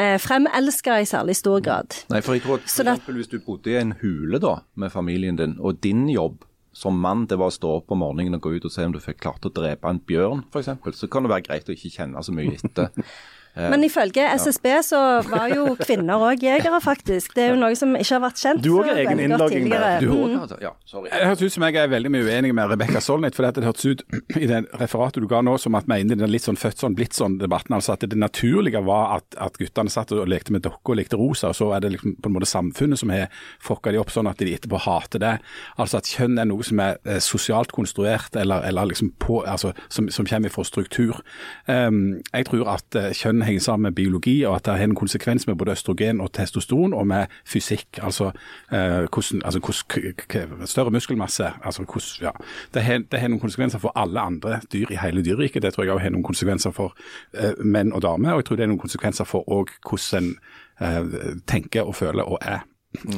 [0.00, 2.00] eh, fremelska i særlig stor grad.
[2.08, 4.94] Nei, for jeg tror at for eksempel, hvis du bodde i en hule da, med
[4.94, 6.40] familien din, og din jobb
[6.76, 8.92] som mann det var å stå opp om morgenen og gå ut og se om
[8.92, 11.94] du fikk klart å drepe en bjørn, f.eks., så kan det være greit å ikke
[11.94, 12.92] kjenne så mye etter.
[13.56, 17.32] Men ifølge SSB så var jo kvinner òg jegere, faktisk.
[17.34, 20.00] Det er jo noe som ikke har vært kjent Du så har egen innlogging der.
[20.00, 20.40] Du Mm.
[20.42, 21.08] også Ja, sorry.
[21.10, 23.86] Det høres ut som jeg er veldig mye uenig med Rebekka Solnit, for det hørtes
[23.86, 24.02] ut
[24.42, 26.56] i det referatet du ga nå som at vi er inne i den litt sånn
[26.60, 27.74] født sånn, blitt sånn-debatten.
[27.74, 31.16] altså At det naturlige var at, at guttene satt og lekte med dokker og lekte
[31.16, 33.28] rosa, og så er det liksom på en måte samfunnet som har
[33.62, 35.34] fucka de opp sånn at de etterpå hater det.
[35.78, 39.72] Altså at kjønn er noe som er eh, sosialt konstruert, eller, eller liksom på, altså,
[39.88, 41.20] som, som kommer fra struktur.
[41.66, 44.94] Um, jeg tror at eh, kjønn henger sammen med biologi, og at det har en
[44.94, 47.98] konsekvens med både østrogen og testosteron, og med fysikk.
[48.02, 48.30] Altså
[48.72, 51.50] eh, hvordan, altså, hvordan større muskelmasse.
[51.64, 52.30] altså hvordan, ja.
[52.74, 55.62] Det har, har noen konsekvenser for alle andre dyr i hele dyreriket.
[55.62, 56.96] Det tror jeg også har noen konsekvenser for
[57.34, 59.44] eh, menn og damer, og jeg tror det er noen konsekvenser for
[59.88, 60.34] hvordan en
[60.80, 62.66] eh, tenker og føler og er.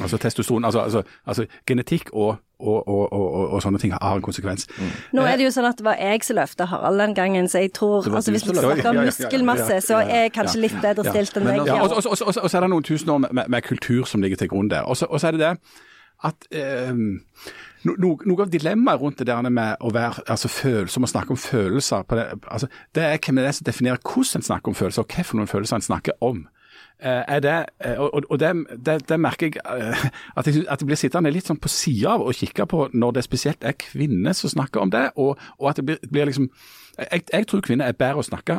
[0.01, 4.17] Altså testosteron, altså, altså, altså genetikk og, og, og, og, og, og sånne ting har
[4.17, 4.67] en konsekvens.
[5.15, 7.63] Nå er det jo sånn at det var jeg som løfta Harald den gangen, så
[7.63, 11.39] jeg tror altså Hvis vi snakker om muskelmasse, så er jeg kanskje litt bedre stilt
[11.39, 11.71] enn Men deg.
[11.71, 14.71] Ja, og, så er det noen tusen år med, med, kultur som ligger til grunn
[14.71, 14.83] der.
[14.89, 15.53] Og så, er det det
[16.27, 16.91] at eh,
[17.87, 21.31] no, no, noe av dilemmaet rundt det der med å være altså følsom og snakke
[21.31, 24.73] om følelser, på det, altså, det er hvem det er som definerer hvordan en snakker
[24.73, 26.43] om følelser, og noen følelser en snakker om.
[27.03, 30.81] Eh, er det, eh, og og det, det, det merker jeg eh, at, jeg at
[30.81, 33.77] jeg blir sittende litt sånn på sida av og kikke på når det spesielt er
[33.79, 36.49] kvinner som snakker om det, og, og at det blir, blir liksom
[36.99, 38.57] jeg, jeg tror kvinner er bedre å snakke,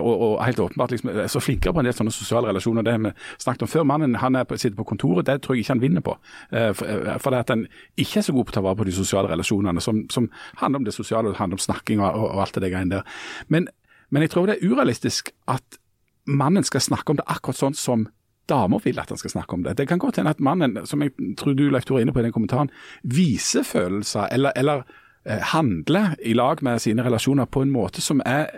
[0.00, 2.82] og, og helt åpenbart liksom, er så flinkere på en del sånne sosiale relasjoner.
[2.82, 3.12] Det vi
[3.44, 3.84] snakket om før.
[3.86, 6.16] Mannen han på, sitter på kontoret, det tror jeg ikke han vinner på.
[6.50, 7.62] For, for det at han
[7.94, 10.26] ikke er så god på å ta vare på de sosiale relasjonene, som, som
[10.58, 13.22] handler om det sosiale, og handler om snakking og, og, alt det greiene der.
[13.54, 13.70] Men,
[14.10, 15.78] men jeg tror det er urealistisk at
[16.26, 18.06] mannen skal snakke om det akkurat sånn som
[18.50, 19.76] damer vil at han skal snakke om det.
[19.78, 22.22] Det kan godt hende at mannen, som jeg tror du Leif Tore er inne på
[22.22, 22.70] i den kommentaren,
[23.02, 24.84] viser følelser eller, eller
[25.26, 28.50] eh, handler i lag med sine relasjoner på en måte som er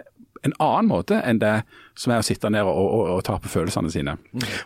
[0.47, 1.55] en annen måte enn det
[1.99, 4.15] som er å sitte ned og, og, og ta på følelsene sine.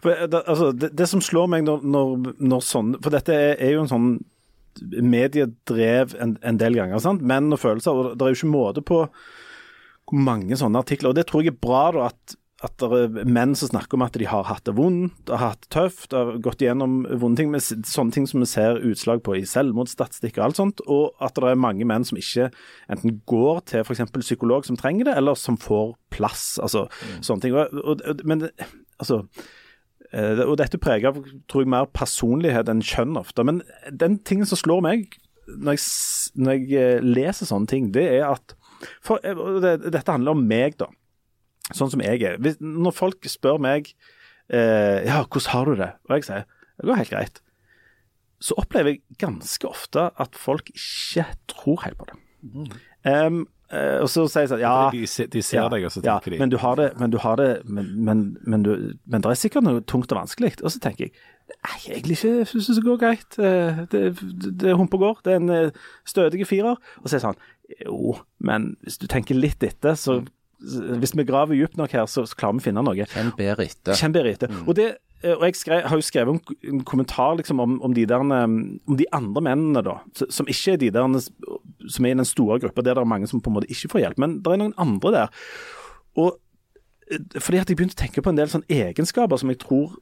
[0.03, 3.37] For, eh, det, altså, det, det som slår meg når, når, når sånn For dette
[3.37, 4.11] er, er jo en sånn
[4.81, 7.01] mediedrev en, en del ganger.
[7.03, 7.25] sant?
[7.25, 7.93] Menn og følelser.
[7.93, 9.03] og Det er jo ikke måte på
[10.09, 11.13] hvor mange sånne artikler.
[11.13, 14.05] Og det tror jeg er bra, da, at, at det er menn som snakker om
[14.07, 17.51] at de har hatt det vondt, har hatt det tøft, har gått igjennom vonde ting.
[17.55, 20.85] Med sånne ting som vi ser utslag på i selvmordsstatistikk og alt sånt.
[20.87, 22.51] Og at det er mange menn som ikke
[22.93, 24.05] enten går til f.eks.
[24.21, 26.55] psykolog som trenger det, eller som får plass.
[26.63, 26.87] Altså
[27.21, 27.59] sånne ting.
[27.59, 28.47] Og, og, men
[28.99, 29.25] altså
[30.13, 31.17] Eh, Og dette preger
[31.49, 33.45] tror jeg, mer personlighet enn kjønn ofte.
[33.49, 35.07] Men den tingen som slår meg
[35.49, 35.87] når jeg,
[36.39, 38.55] når jeg eh, leser sånne ting, det er at
[39.03, 40.91] for, eh, Dette handler om meg, da.
[41.77, 42.37] Sånn som jeg er.
[42.43, 43.93] Hvis, når folk spør meg
[44.53, 46.45] eh, ja, hvordan har du det, og jeg sier
[46.83, 47.43] det går helt greit,
[48.43, 52.17] så opplever jeg ganske ofte at folk ikke tror helt på det.
[52.43, 52.71] Mm.
[53.07, 53.43] Um,
[54.03, 56.41] og så sier jeg sånn ja, de, de ser deg, og så ja, tenker de
[56.43, 58.73] Men du har det, men, du har det men, men, men, du,
[59.09, 60.59] men det er sikkert noe tungt og vanskelig.
[60.61, 61.15] Og så tenker jeg
[61.53, 62.35] Nei, egentlig ikke.
[62.43, 63.39] Jeg syns det går greit.
[63.39, 64.03] Eh, Det,
[64.43, 65.19] det, det humper går.
[65.25, 66.79] Det er en eh, stødig firer.
[67.01, 67.41] Og så er det sånn
[67.87, 70.21] Jo, men hvis du tenker litt etter, så
[71.03, 73.07] Hvis vi graver dypt nok her, så, så klarer vi å finne noe.
[73.11, 73.97] Kjenn bedre etter.
[73.99, 74.53] Kjenn bedre etter.
[74.63, 74.89] Og, det,
[75.23, 78.23] eh, og jeg skrev, har jo skrevet en, en kommentar liksom om, om, de der,
[78.23, 79.99] um, om de andre mennene, da.
[80.23, 81.19] Som ikke er de der
[81.91, 83.95] som er i den store gruppa, der det er mange som på en måte ikke
[83.95, 84.23] får hjelp.
[84.23, 85.43] Men det er noen andre der.
[86.23, 86.37] Og
[87.11, 89.97] eh, fordi at jeg begynte å tenke på en del sånne egenskaper som jeg tror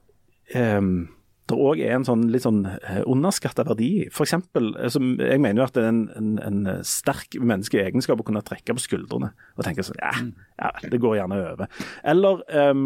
[0.54, 1.08] um,
[1.48, 4.08] det òg er en sånn litt sånn eh, underskatta verdi.
[4.14, 8.20] For eksempel, altså, jeg mener jo at det er en, en, en sterk menneskelig egenskap
[8.22, 10.12] å kunne trekke på skuldrene og tenke sånn ja,
[10.60, 11.82] ja det går gjerne over.
[12.12, 12.84] Eller um,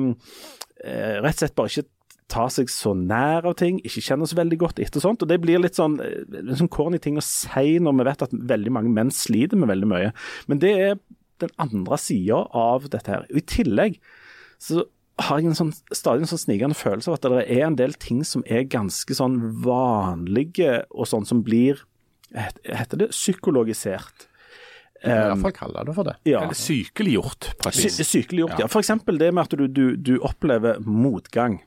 [0.81, 1.91] rett og slett bare ikke
[2.31, 5.23] ta seg så nær av ting, ikke kjenne så veldig godt etter sånt.
[5.23, 5.99] og Det blir litt sånn,
[6.57, 9.91] sånn corny ting å si når vi vet at veldig mange menn sliter med veldig
[9.91, 10.11] mye.
[10.51, 10.99] Men det er
[11.43, 13.27] den andre sida av dette her.
[13.29, 14.01] I tillegg
[14.63, 14.87] så
[15.23, 17.95] har jeg en sånn, stadig en sånn snikende følelse av at det er en del
[18.03, 21.85] ting som er ganske sånn vanlige, og sånn som blir
[22.35, 24.25] Heter det psykologisert?
[25.05, 26.15] Jeg i hvert fall kalle det for det.
[26.27, 26.41] Ja.
[26.43, 27.53] Eller sykeliggjort.
[27.77, 28.67] Sy sykeliggjort, ja.
[28.67, 28.91] F.eks.
[29.07, 31.61] det med at du, du, du opplever motgang.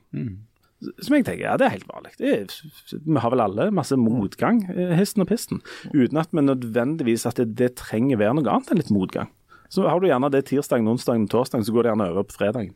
[1.02, 2.12] Som jeg tenker, ja det er helt vanlig.
[2.20, 2.52] Er,
[2.92, 5.64] vi har vel alle masse motgang, eh, histen og pisten.
[5.94, 9.32] Uten at vi nødvendigvis at det, det trenger være noe annet enn litt motgang.
[9.70, 12.74] Så har du gjerne det tirsdagen, onsdagen, torsdagen, så går det gjerne over på fredagen.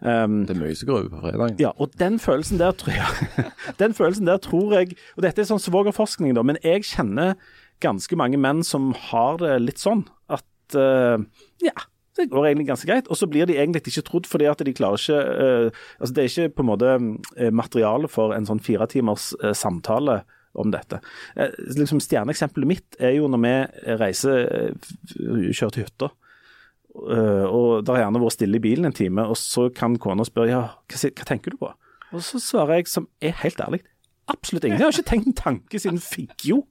[0.00, 1.56] Um, Det er mye som går over på fredagen.
[1.62, 3.46] ja, og den følelsen der tror jeg
[3.82, 7.36] Den følelsen der tror jeg Og dette er sånn svogerforskning, da, men jeg kjenner
[7.80, 11.20] ganske mange menn som har det litt sånn at uh,
[11.60, 11.74] ja,
[12.16, 13.08] det går egentlig ganske greit.
[13.12, 16.22] Og så blir de egentlig ikke trodd fordi at de klarer ikke uh, Altså det
[16.22, 16.94] er ikke på en måte
[17.36, 20.22] eh, materiale for en sånn fire timers eh, samtale
[20.58, 21.00] om dette.
[21.36, 23.54] Eh, liksom Stjerneeksempelet mitt er jo når vi
[24.00, 24.94] reiser, eh,
[25.52, 26.10] kjører til hytta.
[26.96, 30.24] Eh, og det har gjerne vært stille i bilen en time, og så kan kona
[30.24, 31.72] spørre ja, hva, hva tenker du på?
[32.14, 33.82] Og så svarer jeg som er helt ærlig,
[34.32, 34.78] absolutt ingen.
[34.80, 36.62] Jeg har ikke tenkt en tanke siden Figgjo.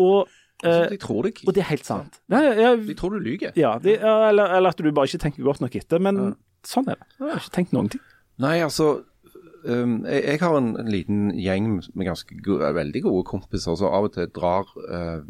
[0.00, 0.28] Og,
[0.64, 1.42] eh, de tror deg.
[1.46, 2.18] og det er helt sant.
[2.32, 3.52] Nei, jeg, De tror du lyver.
[3.54, 6.00] ja, ja, eller, eller at du bare ikke tenker godt nok etter.
[6.02, 6.34] Men
[6.66, 7.06] sånn er det.
[7.20, 8.02] Jeg har ikke tenkt noen ting.
[8.40, 9.04] Nei, altså
[9.64, 13.92] um, jeg, jeg har en, en liten gjeng med ganske gode, veldig gode kompiser som
[13.92, 15.22] av og til drar uh,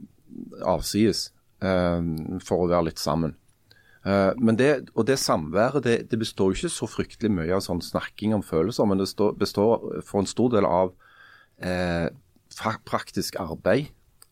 [0.70, 1.28] avsides
[1.60, 3.36] um, for å være litt sammen.
[4.06, 7.64] Uh, men det, og det samværet det, det består jo ikke så fryktelig mye av
[7.66, 10.94] sånn snakking om følelser, men det stå, består for en stor del av
[11.60, 13.90] fra- praktisk arbeid,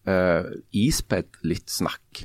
[0.08, 2.22] Uh, ispedd litt snakk.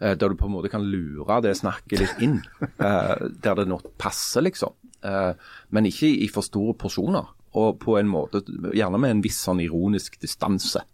[0.00, 2.40] Uh, der du på en måte kan lure det snakket litt inn,
[2.80, 4.74] Uh, der det nå passer, liksom.
[5.04, 5.32] Eh,
[5.70, 8.42] men ikke i for store porsjoner, og på en måte,
[8.76, 10.84] gjerne med en viss sånn ironisk distanse.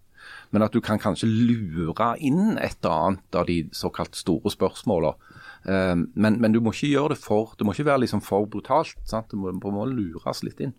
[0.54, 5.34] Men at du kan kanskje lure inn et eller annet av de såkalt store spørsmålene.
[5.66, 8.46] Eh, men, men du må ikke gjøre det for Det må ikke være liksom for
[8.50, 8.94] brutalt.
[9.04, 9.30] sant?
[9.30, 10.76] Det må, må lures litt inn.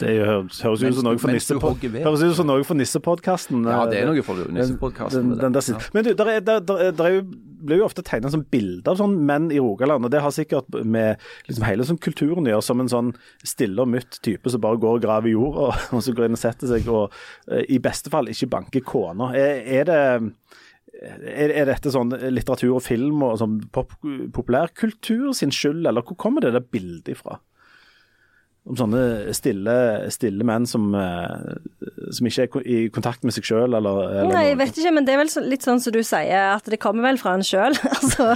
[0.00, 3.64] Det høres, ut som noe for du nissepodkasten.
[3.68, 5.34] Ja, det er noe for nissepodkasten.
[5.92, 7.24] Men du, der er, der, der er jo,
[7.62, 10.70] blir jo ofte tegna som bilde av sånn menn i Rogaland, og det har sikkert
[10.82, 13.12] med liksom hele sånn kulturen å gjøre, som en sånn
[13.46, 16.28] stille og mutt type som bare går og graver i jorda, og, og så går
[16.28, 17.14] inn og setter seg og
[17.50, 19.32] eh, i beste fall ikke banker kona.
[19.38, 20.02] Er, er det
[21.02, 23.94] er, er dette sånn litteratur og film og sånn pop,
[24.34, 27.38] populærkultur sin skyld, eller hvor kommer det der bildet ifra?
[28.62, 28.98] Om sånne
[29.34, 29.72] stille,
[30.14, 31.56] stille menn som, eh,
[32.14, 35.08] som ikke er i kontakt med seg sjøl, eller, eller Nei, jeg vet ikke, men
[35.08, 37.74] det er vel litt sånn som du sier, at det kommer vel fra en sjøl.
[37.96, 38.28] altså,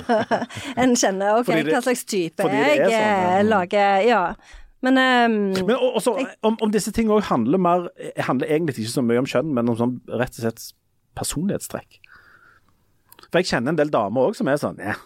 [0.75, 3.37] en kjenner OK, det- hva slags type er jeg sånn, ja.
[3.37, 4.03] eh, lager.
[4.09, 4.25] Ja.
[4.83, 7.87] Men um, Men også, om, om disse tingene òg handler mer
[8.27, 10.67] handler egentlig ikke så mye om kjønn, men om sånn rett og slett
[11.17, 12.01] personlighetstrekk.
[13.31, 14.99] For jeg kjenner en del damer òg som er sånn ja.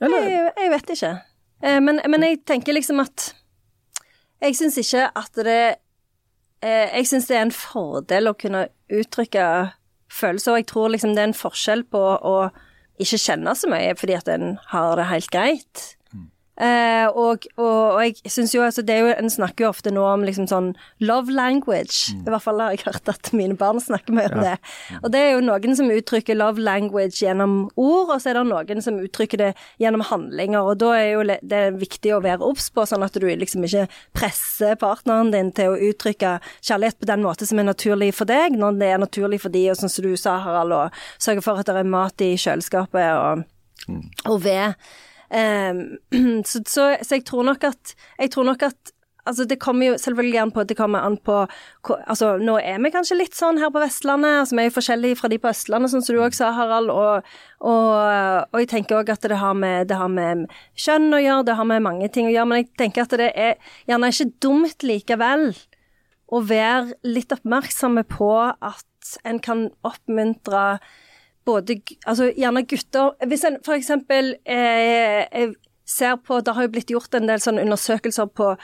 [0.00, 1.12] Eller jeg, jeg vet ikke.
[1.62, 3.34] Eh, Men, men jeg tenker liksom at
[4.42, 5.76] Jeg syns ikke at det
[6.62, 9.72] eh, Jeg syns det er en fordel å kunne uttrykke
[10.12, 12.34] følelser, og jeg tror liksom det er en forskjell på å
[13.02, 15.95] ikke kjenne så mye fordi at en har det helt greit.
[16.56, 19.90] Eh, og, og, og jeg syns jo altså det er jo En snakker jo ofte
[19.92, 20.70] nå om liksom sånn
[21.04, 22.14] love language.
[22.16, 24.54] I hvert fall har jeg hørt at mine barn snakker mye om det.
[25.02, 28.46] Og det er jo noen som uttrykker love language gjennom ord, og så er det
[28.48, 29.50] noen som uttrykker det
[29.82, 30.64] gjennom handlinger.
[30.64, 33.66] Og da er jo det er viktig å være obs på, sånn at du liksom
[33.66, 38.28] ikke presser partneren din til å uttrykke kjærlighet på den måte som er naturlig for
[38.28, 41.44] deg, når det er naturlig for de, og sånn som du sa, Harald, og sørge
[41.44, 43.44] for at det er mat i kjøleskapet og,
[44.30, 44.80] og ved.
[45.30, 45.98] Ehm,
[46.44, 48.92] så, så, så jeg tror nok at Jeg tror nok at
[49.26, 51.46] Altså, det kommer jo selvfølgelig an på Det kommer an på
[52.06, 54.40] Altså, nå er vi kanskje litt sånn her på Vestlandet.
[54.42, 56.92] Altså, vi er jo forskjellige fra de på Østlandet, sånn som du òg sa, Harald.
[56.94, 57.88] Og, og,
[58.52, 60.44] og jeg tenker òg at det har, med, det har med
[60.78, 62.50] kjønn å gjøre, det har med mange ting å gjøre.
[62.52, 65.48] Men jeg tenker at det er gjerne ikke dumt likevel
[66.26, 70.78] å være litt oppmerksomme på at en kan oppmuntre
[71.46, 75.54] både Altså gjerne gutter Hvis en eksempel eh,
[75.86, 78.56] ser på Det har jo blitt gjort en del sånne undersøkelser på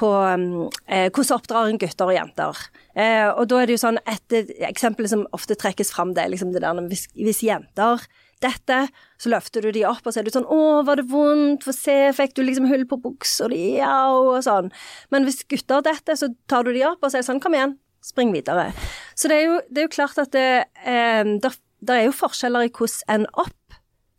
[0.00, 2.60] på um, eh, hvordan oppdrar en gutter og jenter.
[2.94, 4.36] Eh, og da er det jo sånn Et
[4.70, 8.06] eksempel som ofte trekkes fram, det er liksom det der hvis, hvis jenter
[8.40, 8.78] dette,
[9.20, 11.66] så løfter du de opp, og så er du sånn 'Å, var det vondt?
[11.66, 14.70] Få se, fikk du liksom hull på buksa di?' Ja, og sånn.
[15.12, 17.52] Men hvis gutter dette, så tar du de opp, og så er det sånn 'Kom
[17.52, 18.72] igjen, spring videre'.
[19.14, 22.16] Så det er jo, det er jo klart at det, eh, der, der er jo
[22.16, 23.56] forskjeller i hvordan en opp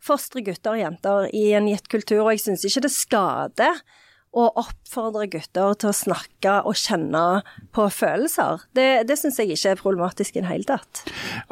[0.02, 3.84] oppfostrer gutter og jenter i en gitt kultur, og jeg syns ikke det skader
[4.32, 7.42] å oppfordre gutter til å snakke og kjenne
[7.76, 8.64] på følelser.
[8.74, 11.02] Det, det syns jeg ikke er problematisk i det hele tatt.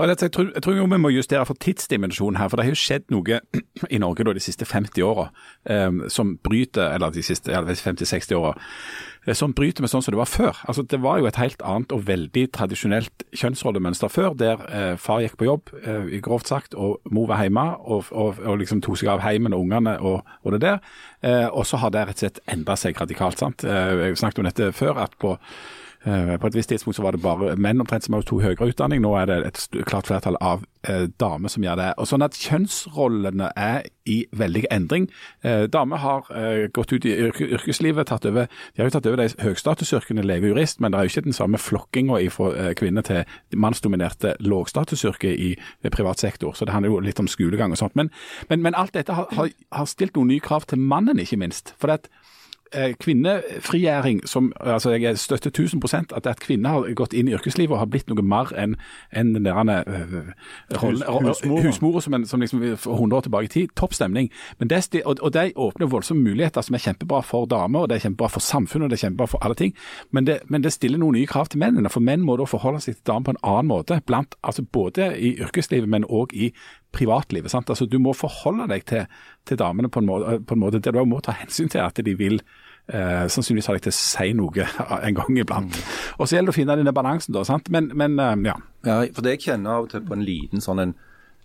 [0.00, 3.12] Jeg, tror, jeg tror vi må justere for tidsdimensjonen her, for det har jo skjedd
[3.12, 3.42] noe
[3.94, 5.28] i Norge da, de siste 50 åra
[5.68, 10.21] um, som bryter Eller de siste 50-60 åra, eh, som bryter med sånn som det
[10.21, 10.61] var før.
[10.68, 15.21] Altså Det var jo et helt annet og veldig tradisjonelt kjønnsrollemønster før, der eh, far
[15.25, 19.01] gikk på jobb, eh, grovt sagt, og mor var hjemme og, og, og liksom tok
[19.01, 20.81] seg av heimen og ungene og, og det der.
[21.21, 23.39] Eh, og så har det rett og slett endra seg radikalt.
[23.39, 23.64] sant?
[23.64, 27.12] Eh, jeg snakket om dette før, at på Eh, På et visst tidspunkt så var
[27.12, 29.03] det bare menn omtrent som tok høyere utdanning.
[29.05, 31.88] Nå er det et klart flertall av eh, damer som gjør det.
[32.01, 35.09] Og sånn at Kjønnsrollene er i veldig endring.
[35.44, 39.22] Eh, damer har eh, gått ut i yrkeslivet, tatt over, de har jo tatt over
[39.22, 42.72] de høgstatusyrkene lege og jurist, men det er jo ikke den samme flokkinga fra eh,
[42.78, 46.57] kvinner til mannsdominerte lågstatusyrker i eh, privat sektor.
[46.57, 47.96] Så det handler jo litt om skolegang og sånt.
[47.98, 48.12] Men,
[48.48, 51.74] men, men alt dette har, har, har stilt noen nye krav til mannen, ikke minst.
[51.80, 52.39] For at eh,
[52.71, 57.79] kvinnefrigjøring som altså Jeg støtter 1000% at, at kvinner har gått inn i yrkeslivet og
[57.79, 58.77] har blitt noe mer enn
[59.12, 60.31] en den der øh,
[60.71, 61.62] rollen- husmora.
[61.62, 63.68] husmor, som, en, som liksom for 100 år tilbake i tid.
[63.77, 64.31] Topp stemning.
[64.59, 67.97] Men det, og, og de åpner voldsomme muligheter som er kjempebra for damer, og det
[67.97, 69.75] er kjempebra for samfunnet og det er kjempebra for alle ting.
[70.11, 72.81] Men det, men det stiller noen nye krav til mennene, for menn må da forholde
[72.81, 74.01] seg til damer på en annen måte.
[74.07, 76.53] Blant, altså Både i yrkeslivet, men òg i
[76.93, 77.53] privatlivet.
[77.53, 77.70] Sant?
[77.70, 79.07] Altså Du må forholde deg til,
[79.47, 82.01] til damene på en, måte, på en måte der du må ta hensyn til at
[82.05, 84.66] de vil eh, sannsynligvis ha deg til å si noe
[85.07, 85.78] en gang iblant.
[86.18, 87.45] Og så gjelder det å finne denne balansen, da.
[87.47, 87.70] sant?
[87.72, 88.57] Men, men eh, ja.
[88.86, 90.97] Ja, for det jeg kjenner av og til på en liten sånn en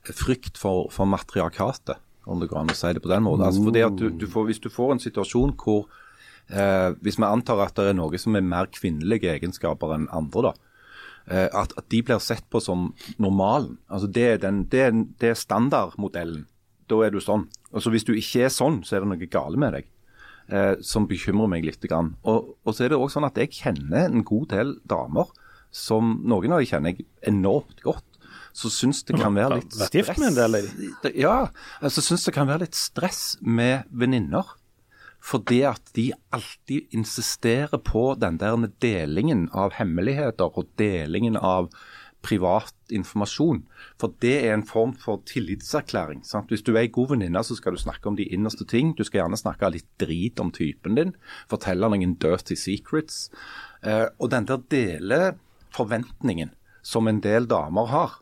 [0.06, 3.46] frykt for, for matriarkatet, om det går an å si det på den måten.
[3.46, 5.84] Altså fordi at du, du får, Hvis du får en situasjon hvor
[6.50, 10.50] eh, Hvis vi antar at det er noe som er mer kvinnelige egenskaper enn andre,
[10.50, 10.75] da.
[11.28, 13.80] Eh, at, at de blir sett på som normalen.
[13.90, 16.46] Altså det er, den, det er, det er standardmodellen.
[16.90, 17.48] Da er du sånn.
[17.74, 19.88] Og så Hvis du ikke er sånn, så er det noe gale med deg.
[20.54, 21.82] Eh, som bekymrer meg litt.
[21.86, 22.14] Grann.
[22.30, 25.32] Og, og så er det også sånn at jeg kjenner en god del damer
[25.76, 28.06] som noen av de kjenner jeg enormt godt.
[28.56, 30.06] Så syns det kan være litt stress
[31.20, 31.50] Ja,
[31.84, 34.54] altså syns det kan være litt stress med venninner.
[35.26, 41.72] Fordi at de alltid insisterer på den der delingen av hemmeligheter og delingen av
[42.26, 43.64] privat informasjon.
[44.02, 46.24] For det er en form for tillitserklæring.
[46.26, 46.50] Sant?
[46.50, 48.94] Hvis du er ei god venninne, så skal du snakke om de innerste ting.
[48.98, 51.16] Du skal gjerne snakke litt drit om typen din.
[51.52, 53.30] Fortelle noen dirty secrets.
[53.86, 56.54] Eh, og den der deleforventningen
[56.86, 58.20] som en del damer har,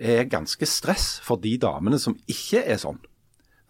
[0.00, 3.02] er ganske stress for de damene som ikke er sånn.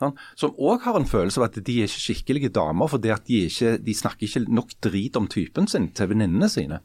[0.00, 0.16] Sant?
[0.40, 3.42] Som òg har en følelse av at de er ikke skikkelige damer, fordi at de,
[3.50, 6.80] ikke, de snakker ikke nok drit om typen sin til venninnene sine.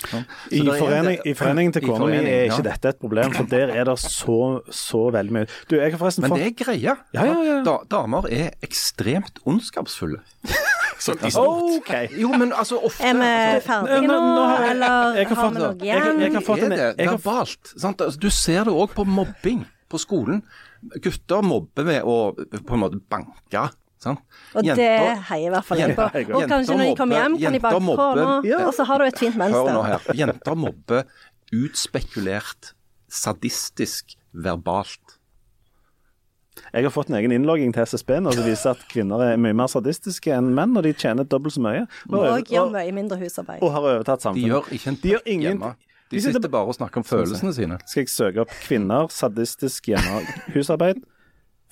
[0.00, 0.26] Sant?
[0.48, 2.68] Så I, det er- I foreningen til I kona mi er ikke ja.
[2.70, 5.46] dette et problem, for der er det så, så veldig mye.
[5.68, 6.94] Du, jeg har Men det er greia.
[7.12, 7.58] Ja, ja, ja.
[7.66, 10.22] Da, damer er ekstremt ondskapsfulle.
[11.00, 12.08] Okay.
[12.20, 15.26] Jo, men altså ofte Er vi altså, ferdige Nå- nå, nå har jeg- eller jeg
[15.28, 16.20] har har vi noe jeg- jeg- igjen?
[16.20, 17.72] jeg har fått en- er det jeg har- verbalt.
[17.80, 18.00] Sant?
[18.00, 20.42] Altså, Du ser det òg på mobbing på skolen.
[21.00, 23.70] Gutter mobber ved å på en måte banke.
[24.00, 24.18] Sant?
[24.56, 26.06] Og det Jenter- heier i hvert fall jeg på.
[26.14, 28.98] Jenter- Og kanskje når de kommer hjem, kan de bare mobber- nå, og så har
[28.98, 29.82] du et fint Hør nå mønster.
[29.84, 30.14] her.
[30.14, 31.04] Jenter mobber
[31.52, 32.72] utspekulert,
[33.08, 35.16] sadistisk, verbalt.
[36.74, 39.54] Jeg har fått en egen innlogging til SSB nå som viser at kvinner er mye
[39.56, 41.86] mer sadistiske enn menn, og de tjener dobbelt så mye.
[42.10, 43.62] Og gjør mye mindre husarbeid.
[43.62, 44.50] og har overtatt De samfunnet.
[44.50, 45.76] gjør ikke en De ingen- hjemme.
[46.10, 47.78] De sitter- sitter bare og snakker om følelsene sine.
[47.86, 50.22] Skal jeg søke opp kvinner, sadistisk hjemme,
[50.54, 51.02] husarbeid?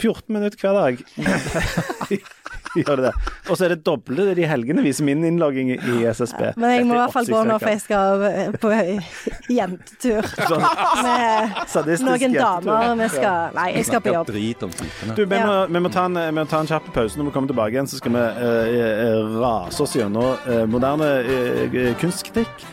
[0.01, 1.01] 14 minutter hver dag.
[2.81, 3.33] Gjør det det.
[3.49, 6.55] Og så er det doble de helgene, viser min innlogging i SSB.
[6.61, 8.73] Men jeg må i er hvert fall gå nå, for jeg skal eh, på
[9.59, 10.29] jentetur
[11.07, 12.95] med Sadistisk noen damer.
[13.03, 14.33] Vi skal Nei, jeg skal på jobb.
[14.33, 15.19] Drit om typene.
[15.19, 17.19] Du, vi, må, vi, må ta en, vi må ta en kjapp pause.
[17.19, 21.13] Når vi kommer tilbake igjen, så skal vi eh, eh, rase oss gjennom uh, moderne
[21.25, 22.67] uh, kunstkritikk.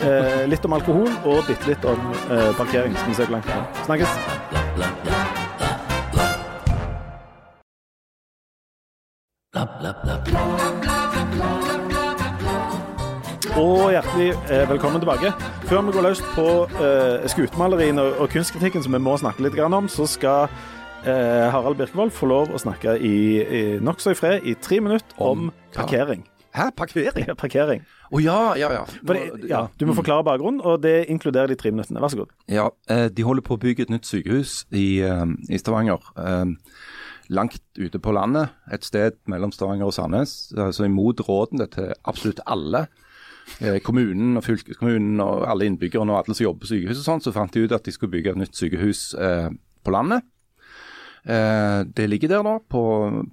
[0.00, 2.96] Eh, litt om alkohol og bitte litt om eh, parkering.
[2.96, 3.66] Skal vi se hvor langt det er.
[3.86, 5.59] Snakkes.
[9.50, 9.66] Og
[13.90, 15.32] hjertelig eh, velkommen tilbake.
[15.66, 16.44] Før vi går løs på
[16.78, 20.46] eh, skutemaleriene og, og kunstkritikken som vi må snakke litt om, så skal
[21.02, 25.18] eh, Harald Birkevold få lov å snakke i, i nokså i fred i tre minutter
[25.18, 26.22] om, Om parkering.
[26.54, 27.26] Hæ, parkering?
[27.26, 27.82] Ja, Parkering.
[28.10, 28.82] Å ja, ja, ja.
[29.06, 29.20] Fordi,
[29.50, 32.00] ja, Du må forklare bakgrunnen, og det inkluderer de tre minuttene.
[32.02, 32.28] Vær så god.
[32.50, 35.98] Ja, eh, De holder på å bygge et nytt sykehus i, eh, i Stavanger.
[36.18, 36.46] eh,
[37.30, 40.32] Langt ute på landet, et sted mellom Stavanger og Sandnes.
[40.74, 42.88] Så imot rådene til absolutt alle.
[43.60, 47.22] eh, Kommunen og fylkeskommunen og alle innbyggerne og alle som jobber på sykehus og sånn,
[47.22, 49.48] så fant de ut at de skulle bygge et nytt sykehus eh,
[49.84, 50.26] på landet.
[51.24, 52.82] Eh, det ligger der nå på,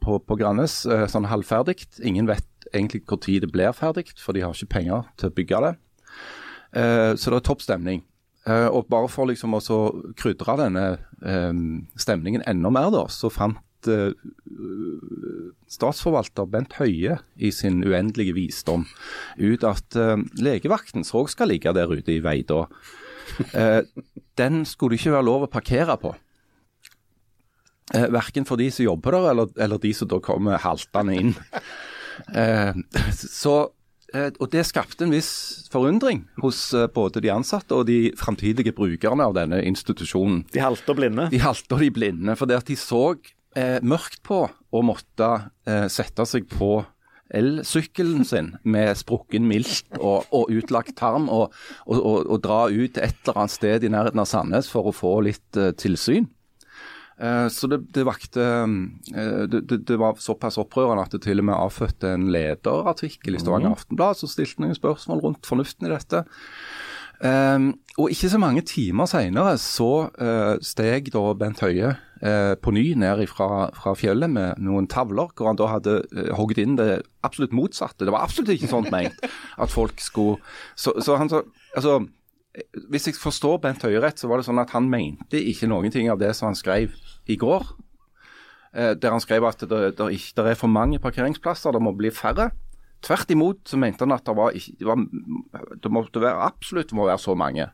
[0.02, 1.88] på, på Grannes, eh, sånn halvferdig.
[2.06, 5.36] Ingen vet egentlig hvor tid det blir ferdig, for de har ikke penger til å
[5.38, 5.74] bygge det.
[7.18, 8.02] Så det er topp stemning.
[8.46, 9.62] Og bare for liksom å
[10.20, 10.84] krydre denne
[11.96, 14.14] stemningen enda mer, da, så fant eh,
[15.70, 18.88] statsforvalter Bent Høie i sin uendelige visdom
[19.38, 22.66] ut at eh, legevakten som òg skal ligge der ute i Veidå,
[23.54, 23.82] eh,
[24.40, 26.16] den skulle det ikke være lov å parkere på.
[27.88, 31.30] Verken for de som jobber der, eller, eller de som da kommer haltende inn.
[33.16, 33.54] Så,
[34.28, 35.30] og Det skapte en viss
[35.72, 36.60] forundring hos
[36.92, 40.44] både de ansatte og de framtidige brukerne av denne institusjonen.
[40.52, 41.30] De halte og blinde.
[41.32, 43.06] De halte og de blinde, for det at de så
[43.58, 45.32] eh, mørkt på å måtte
[45.68, 46.80] eh, sette seg på
[47.36, 51.52] elsykkelen sin med sprukken milt og, og utlagt tarm og,
[51.84, 54.96] og, og, dra ut til et eller annet sted i nærheten av Sandnes for å
[54.96, 56.30] få litt eh, tilsyn.
[57.20, 61.44] Eh, Så det, det vakte eh, det, det, det var såpass opprørende at det til
[61.44, 65.94] og med avfødte en lederartikkel i Stavanger Aftenblad som stilte noen spørsmål rundt fornuften i
[65.96, 66.24] dette.
[67.18, 72.74] Um, og ikke så mange timer senere så uh, steg da Bent Høie uh, på
[72.76, 76.78] ny ned fra, fra fjellet med noen tavler, hvor han da hadde uh, hogd inn
[76.78, 78.06] det absolutt motsatte.
[78.06, 79.26] Det var absolutt ikke sånn ment
[79.58, 80.38] at folk skulle
[80.78, 81.42] Så, så han sa
[81.76, 82.04] altså
[82.90, 85.94] hvis jeg forstår Bent Høie rett, så var det sånn at han mente ikke noen
[85.94, 86.96] ting av det som han skrev
[87.30, 87.68] i går.
[88.74, 90.08] Eh, der han skrev at det, det,
[90.38, 92.50] det er for mange parkeringsplasser, det må bli færre.
[93.06, 95.04] Tvert imot så mente han at det, var ikke, det, var,
[95.84, 97.68] det måtte være absolutt må være så mange.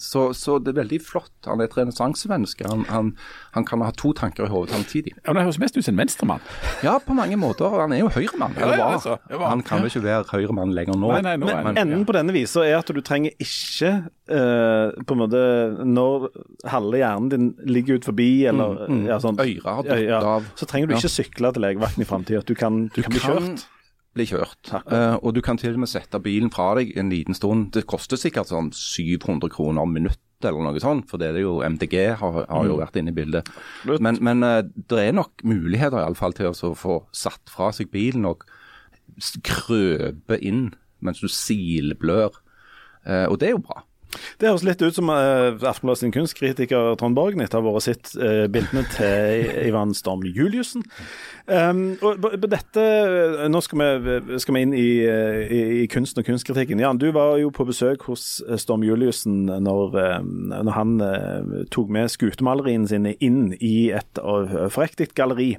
[0.00, 1.28] Så, så det er veldig flott.
[1.44, 2.64] Han er et renessansemenneske.
[2.70, 3.10] Han, han,
[3.52, 5.12] han kan ha to tanker i hodet samtidig.
[5.18, 6.46] Ja, men Det høres mest ut som en venstremann.
[6.80, 7.68] Ja, på mange måter.
[7.76, 8.54] Han er jo høyremann.
[8.56, 9.40] Ja, eller ja, altså, ja.
[9.50, 11.10] Han kan vel ikke være høyremann lenger nå.
[11.12, 13.90] Nei, nei, nå men, Men enden på denne visa er at du trenger ikke
[14.32, 15.42] uh, på en måte
[15.84, 16.30] Når
[16.72, 20.48] halve hjernen din ligger ut forbi, eller ja, sånn, Øyre har datt ja, av.
[20.56, 21.02] så trenger du Ja.
[21.04, 22.40] ikke sykle til legevakten i framtida.
[22.48, 23.66] Du, kan- du kan bli kjørt.
[24.16, 24.72] Bli kjørt.
[24.90, 27.70] Uh, og du kan til og med sette bilen fra deg en liten stund.
[27.76, 31.96] Det koster sikkert sånn 700 kroner minuttet eller noe sånt, for det er jo MDG
[32.16, 33.48] har, har jo vært inne i bildet.
[33.86, 37.70] Men, men uh, det er nok muligheter i alle fall til å få satt fra
[37.76, 38.46] seg bilen og
[39.44, 40.70] krøpe inn
[41.04, 42.40] mens du silblør.
[43.04, 43.84] Uh, og det er jo bra.
[44.40, 48.14] Det høres litt ut som uh, sin kunstkritiker Trond Borgen etter å ha vært sett
[48.18, 50.84] uh, bildene til Ivan Storm Juliussen.
[51.50, 56.80] Um, Nå skal vi, skal vi inn i, eh, i, i kunsten og kunstkritikken.
[56.82, 60.18] Jan, du var jo på besøk hos eh, Storm Juliussen når, eh,
[60.50, 65.54] når han uh, tok med skutemaleriene sine inn i et uh, forriktig galleri.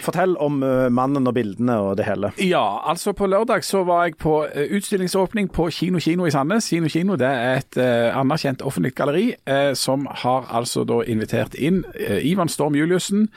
[0.00, 2.32] Fortell om uh, mannen og bildene og det hele.
[2.40, 6.70] Ja, altså på lørdag så var jeg på eh, utstillingsåpning på Kino Kino i Sandnes.
[6.70, 11.54] Kino Kino det er et eh, anerkjent offentlig galleri eh, som har altså da invitert
[11.54, 13.28] inn eh, Ivan Storm Juliussen,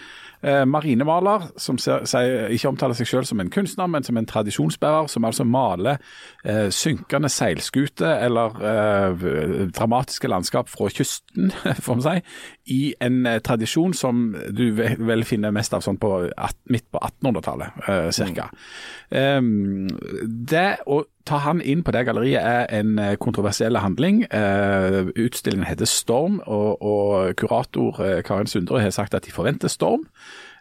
[0.44, 5.08] marinemaler, som ser, ser, ikke omtaler seg selv som en kunstner, men som en tradisjonsbærer,
[5.08, 6.02] som altså maler
[6.44, 9.24] eh, synkende seilskuter eller eh,
[9.74, 11.52] dramatiske landskap fra kysten,
[11.86, 12.16] får vi si,
[12.76, 16.12] i en eh, tradisjon som du ve- vel finner mest av sånn på
[16.72, 18.50] midt på 1800-tallet, eh, cirka.
[19.14, 19.88] Um,
[20.24, 24.24] det å ta han inn på det galleriet er en eh, kontroversiell handling.
[25.16, 30.04] Utstillingen heter Storm, og, og kurator Karin Sundre har sagt at de forventer storm.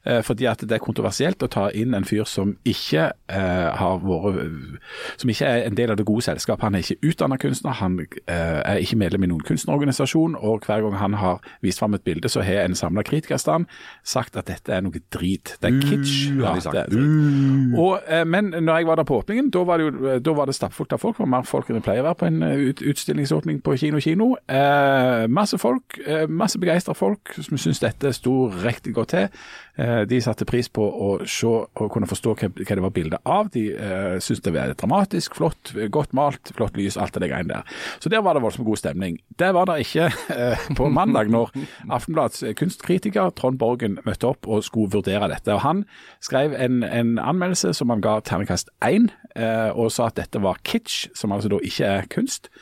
[0.06, 4.02] Eh, Fordi at det er kontroversielt å ta inn en fyr som ikke eh, har
[4.02, 4.80] vært
[5.20, 6.64] Som ikke er en del av det gode selskapet.
[6.64, 10.36] Han er ikke utdannet kunstner, han eh, er ikke medlem i noen kunstnerorganisasjon.
[10.40, 13.66] Og hver gang han har vist fram et bilde, så har en samla kritikerstand
[14.04, 15.56] sagt at dette er noe drit.
[15.62, 16.30] Det er kitsch.
[16.42, 16.92] har de sagt.
[16.92, 17.78] drit.
[17.78, 20.56] Og, men når jeg var der på åpningen, da var det jo da var det
[20.56, 21.16] stappfullt av folk.
[21.16, 24.00] Det var mer folk enn det pleier å være på en ut, utstillingsåpning på Kino
[24.02, 24.32] Kino.
[24.48, 29.28] Eh, masse folk, eh, masse begeistra folk som syns dette sto riktig godt til.
[29.76, 33.48] Eh, de satte pris på å se og kunne forstå hva, det var bilde av.
[33.54, 37.78] De uh, syntes det var dramatisk, flott, godt malt, flott lys, alt det greiene der.
[38.02, 39.18] Så der var det voldsomt god stemning.
[39.40, 41.54] Det var det ikke uh, på mandag, når
[41.88, 45.56] Aftenbladets kunstkritiker Trond Borgen møtte opp og skulle vurdere dette.
[45.56, 45.84] Og Han
[46.20, 49.08] skrev en, en anmeldelse som han ga terningkast én,
[49.38, 52.52] uh, og sa at dette var kitsch, som altså da ikke er kunst.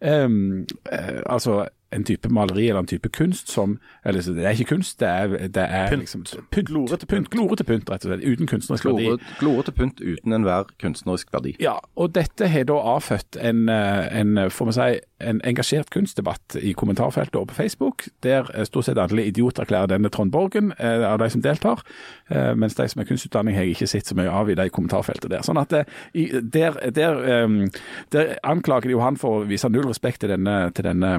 [0.00, 4.64] Um, eh, altså en type maleri eller en type kunst som Eller det er ikke
[4.76, 6.00] kunst, det er, det er Pynt.
[6.00, 6.66] liksom pynt.
[6.68, 7.30] Glorete pynt.
[7.30, 8.24] Glorete pynt, rett og slett.
[8.24, 9.04] Uten kunstnerisk verdi.
[9.08, 11.56] Glorete glorete pynt uten enhver kunstnerisk verdi.
[11.60, 16.56] Ja, og dette har da avfødt en, eh, en, får vi si, en engasjert kunstdebatt
[16.60, 20.72] i kommentarfeltet og på Facebook, der eh, stort sett alle idioter erklærer denne Trond Borgen
[20.78, 21.82] eh, av de som deltar,
[22.30, 24.68] eh, mens de som er kunstutdanning har jeg ikke sett så mye av i de
[24.72, 25.44] kommentarfeltet der.
[25.46, 29.88] Sånn at eh, der, der, eh, der anklager de jo han for å vise null
[29.90, 31.12] respekt til denne, til denne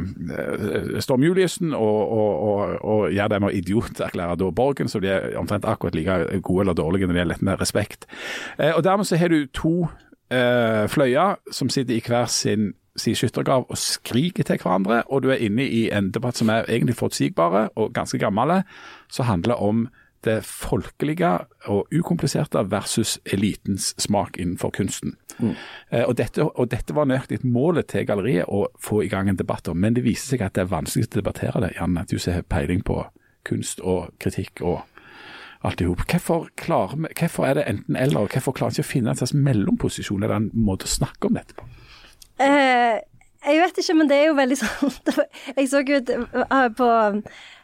[1.04, 5.40] Storm Juliussen, og, og, og, og gjør dem å idioterklære da Borgen, så de er
[5.40, 8.08] omtrent akkurat like gode eller dårlige når det gjelder dette med respekt.
[8.60, 9.76] Og dermed så har du to
[10.32, 15.42] fløyer som sitter i hver sin sin skyttergrav og skriker til hverandre, og du er
[15.44, 18.62] inne i en debatt som er egentlig forutsigbare og ganske gammel,
[19.10, 19.88] som handler om
[20.26, 21.32] det folkelige
[21.72, 25.16] og ukompliserte versus elitens smak innenfor kunsten.
[25.90, 29.40] Eh, og, dette, og dette var nøyaktig målet til galleriet å få i gang en
[29.40, 32.14] debatt om, men det viser seg at det er vanskelig å debattere det, Jan, at
[32.14, 33.02] du ser har peiling på
[33.48, 34.84] kunst og kritikk og
[35.66, 36.06] alt i hop.
[36.10, 39.34] Hvorfor, hvorfor er det enten eller, og hvorfor klarer en ikke å finne en slags
[39.34, 41.66] mellomposisjon eller en måte å snakke om dette på?
[42.42, 43.00] Eh,
[43.42, 44.94] jeg vet ikke, men det er jo veldig sånn
[45.56, 46.90] Jeg så jo ut eh, på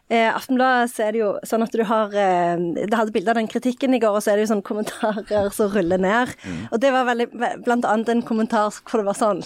[0.09, 3.39] eh, Aftenbladet så er det jo sånn at du har eh, Det hadde bilde av
[3.39, 6.33] den kritikken i går, og så er det jo sånne kommentarer som ruller ned.
[6.71, 7.29] Og det var veldig
[7.65, 9.45] Blant annet en kommentar hvor det var sånn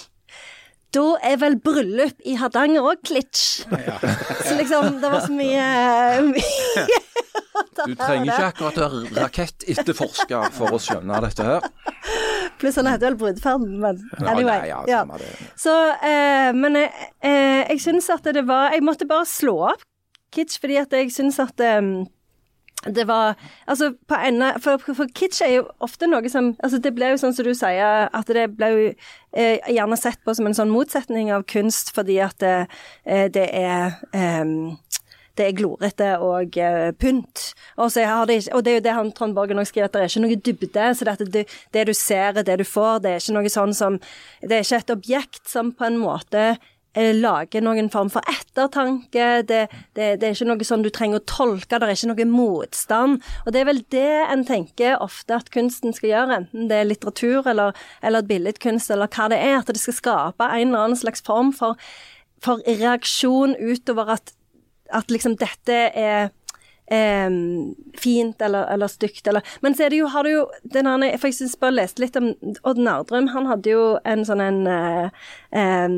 [0.91, 3.61] da er vel bryllup i Hardanger òg klitsj.
[3.63, 5.63] Så liksom, det var så mye,
[6.33, 6.97] mye
[7.85, 11.67] Du trenger ikke akkurat å være rakettetterforsker for å skjønne dette her.
[12.61, 14.59] Pluss han heter vel Brudeferden, men Ja, anyway.
[14.59, 15.01] nei, ja, ja.
[15.59, 15.73] Så,
[16.05, 19.85] eh, men eh, jeg syns at det var Jeg måtte bare slå opp
[20.35, 21.81] Kitsch, fordi at jeg syns at eh,
[22.85, 23.35] det var
[23.67, 27.19] Altså, på enda for, for kitsch er jo ofte noe som Altså, det ble jo
[27.21, 28.85] sånn som du sier, at det ble jo
[29.33, 32.55] eh, gjerne sett på som en sånn motsetning av kunst, fordi at det,
[33.05, 34.45] eh, det er eh,
[35.37, 37.51] det er glorete og uh, pynt.
[37.77, 40.11] Og, det, og det er jo det han Trond Borgen òg skriver, at det er
[40.11, 40.89] ikke noe dybde.
[40.97, 43.01] Så det, det, det du ser, er det du får.
[43.05, 43.97] Det er ikke noe sånn som
[44.41, 46.43] Det er ikke et objekt som på en måte
[46.93, 49.29] eh, lager noen form for ettertanke.
[49.47, 49.61] Det
[49.95, 53.21] er ikke noe sånn du trenger å tolke, det er ikke noe motstand.
[53.45, 56.89] Og det er vel det en tenker ofte at kunsten skal gjøre, enten det er
[56.89, 59.61] litteratur eller, eller billedkunst eller hva det er.
[59.61, 61.79] At det skal skape en eller annen slags form for,
[62.43, 64.35] for reaksjon utover at
[64.91, 66.29] at liksom dette er
[66.91, 70.89] em, fint eller, eller stygt, eller Men så er det jo, har du jo den
[70.89, 72.33] her, For jeg syns bare leste litt om
[72.63, 73.31] Odd Nardrum.
[73.35, 75.09] Han hadde jo en sånn en eh,
[75.51, 75.89] eh,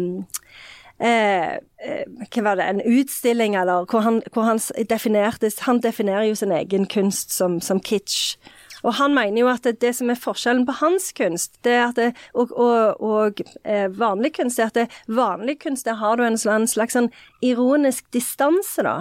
[1.03, 6.35] eh, hva var det, en utstilling, eller hvor han, hvor han definerte Han definerer jo
[6.35, 8.37] sin egen kunst som, som kitsch.
[8.83, 11.99] Og han mener jo at det, som er forskjellen på hans kunst det er at
[11.99, 16.25] det, og, og, og eh, vanlig kunst, er at det, vanlig kunst der har du
[16.27, 17.11] en slags, slags sånn
[17.41, 18.97] ironisk distanse, da.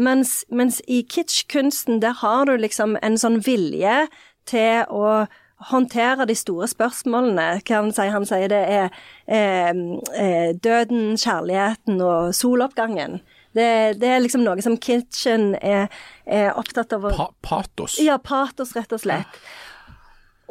[0.00, 4.06] Mens, mens i kitsch-kunsten, der har du liksom en sånn vilje
[4.48, 5.26] til å
[5.70, 7.60] håndtere de store spørsmålene.
[7.60, 8.14] Hva han sier?
[8.14, 8.86] Han sier det er
[9.26, 9.82] eh,
[10.16, 13.20] eh, døden, kjærligheten og soloppgangen.
[13.56, 13.70] Det,
[14.00, 15.88] det er liksom noe som Kitchen er,
[16.26, 17.98] er opptatt av å Pa patos.
[17.98, 19.42] ja, patos, rett og slett.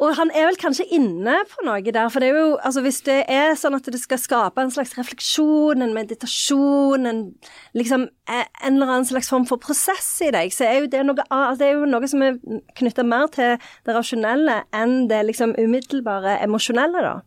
[0.00, 3.02] Og han er vel kanskje inne på noe der, for det er jo Altså, hvis
[3.04, 7.20] det er sånn at det skal skape en slags refleksjon, en meditasjon, en
[7.76, 11.02] liksom eh, en eller annen slags form for prosess i deg, så er jo det
[11.04, 12.38] noe annet Det er jo noe som er
[12.80, 17.18] knytta mer til det rasjonelle enn det liksom umiddelbare emosjonelle, da.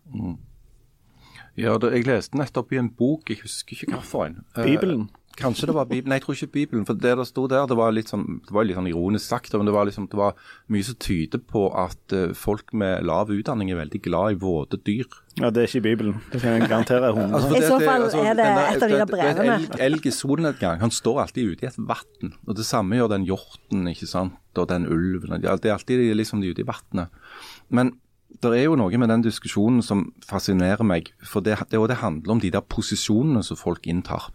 [1.53, 4.39] Ja, det, jeg leste nettopp i en bok, jeg husker ikke hvilken.
[4.55, 4.65] Bibelen?
[4.65, 5.09] Bibelen?
[5.35, 6.85] Kanskje det var Bibelen, nei jeg tror ikke Bibelen.
[6.85, 9.55] For det der sto der, det var litt sånn, det var litt sånn ironisk sagt,
[9.57, 10.35] men det var, liksom, det var
[10.69, 14.77] mye som tyder på at eh, folk med lav utdanning er veldig glad i våte
[14.85, 15.07] dyr.
[15.41, 16.19] Ja, det er ikke i Bibelen.
[16.29, 17.09] Det kan jeg garantere.
[17.15, 17.33] 100.
[17.39, 19.55] Altså, I så det- fall altså, er det et av de der brevene.
[19.57, 22.33] Elg, elg i solnedgang, han står alltid ute i et vann.
[22.45, 24.37] Og det samme gjør den hjorten, ikke sant.
[24.55, 25.33] Og den ulven.
[25.41, 27.09] Det er alltid de- liksom de ute i vannet.
[27.73, 27.95] Men
[28.41, 31.09] det er jo noe med den diskusjonen som fascinerer meg.
[31.25, 34.29] For det, det, det handler om de der posisjonene som folk inntar.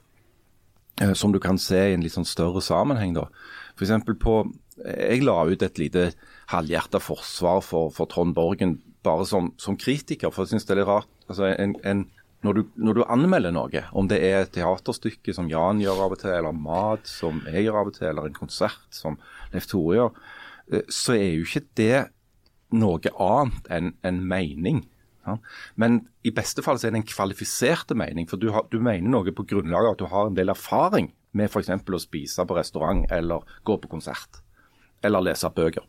[1.00, 3.14] Eh, Som du kan se i en litt sånn større sammenheng.
[3.14, 3.28] da.
[3.76, 4.52] For på,
[4.84, 6.12] Jeg la ut et lite
[6.48, 10.80] halvhjerta forsvar for, for Trond Borgen bare som, som kritiker, for jeg synes det er
[10.80, 11.08] litt rart.
[11.28, 12.04] Altså, en, en,
[12.42, 16.14] når, du, når du anmelder noe, om det er et teaterstykke som Jan gjør av
[16.14, 19.18] og til, eller mat som jeg gjør av og til, eller en konsert som
[19.52, 20.22] Leif Tore gjør,
[20.72, 22.04] eh, så er jo ikke det
[22.78, 24.84] noe annet enn en mening.
[25.80, 29.08] Men i beste fall så er det en kvalifiserte mening, for du, har, du mener
[29.12, 31.70] noe på grunnlag av at du har en del erfaring med f.eks.
[31.70, 34.40] å spise på restaurant eller gå på konsert.
[35.04, 35.84] Eller lese bøker.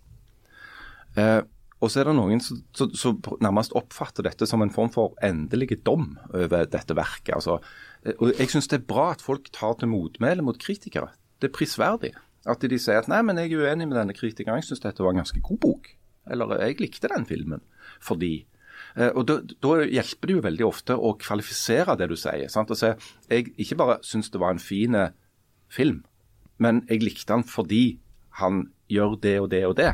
[1.17, 1.41] Eh,
[1.79, 6.17] Og så er det noen som, nærmest oppfatter dette som en form for endelig dom
[6.33, 7.31] over dette verket.
[7.37, 7.61] Altså,
[8.03, 11.13] eh, og Jeg syns det er bra at folk tar til motmæle mot kritikere.
[11.39, 12.11] Det er prisverdig.
[12.45, 15.03] At de sier at nei, men jeg er uenig med denne kritikeren, jeg syns dette
[15.03, 15.87] var en ganske god bok.
[16.29, 17.63] Eller jeg likte den filmen
[18.03, 18.45] fordi
[18.97, 22.49] og da, da, hjelper det jo veldig ofte å kvalifisere det du sier.
[22.51, 22.71] Sant?
[22.77, 22.89] Si,
[23.29, 24.97] jeg ikke bare syns det var en fin
[25.69, 26.01] film,
[26.57, 27.99] men jeg likte den fordi
[28.41, 29.93] han gjør det og det og det.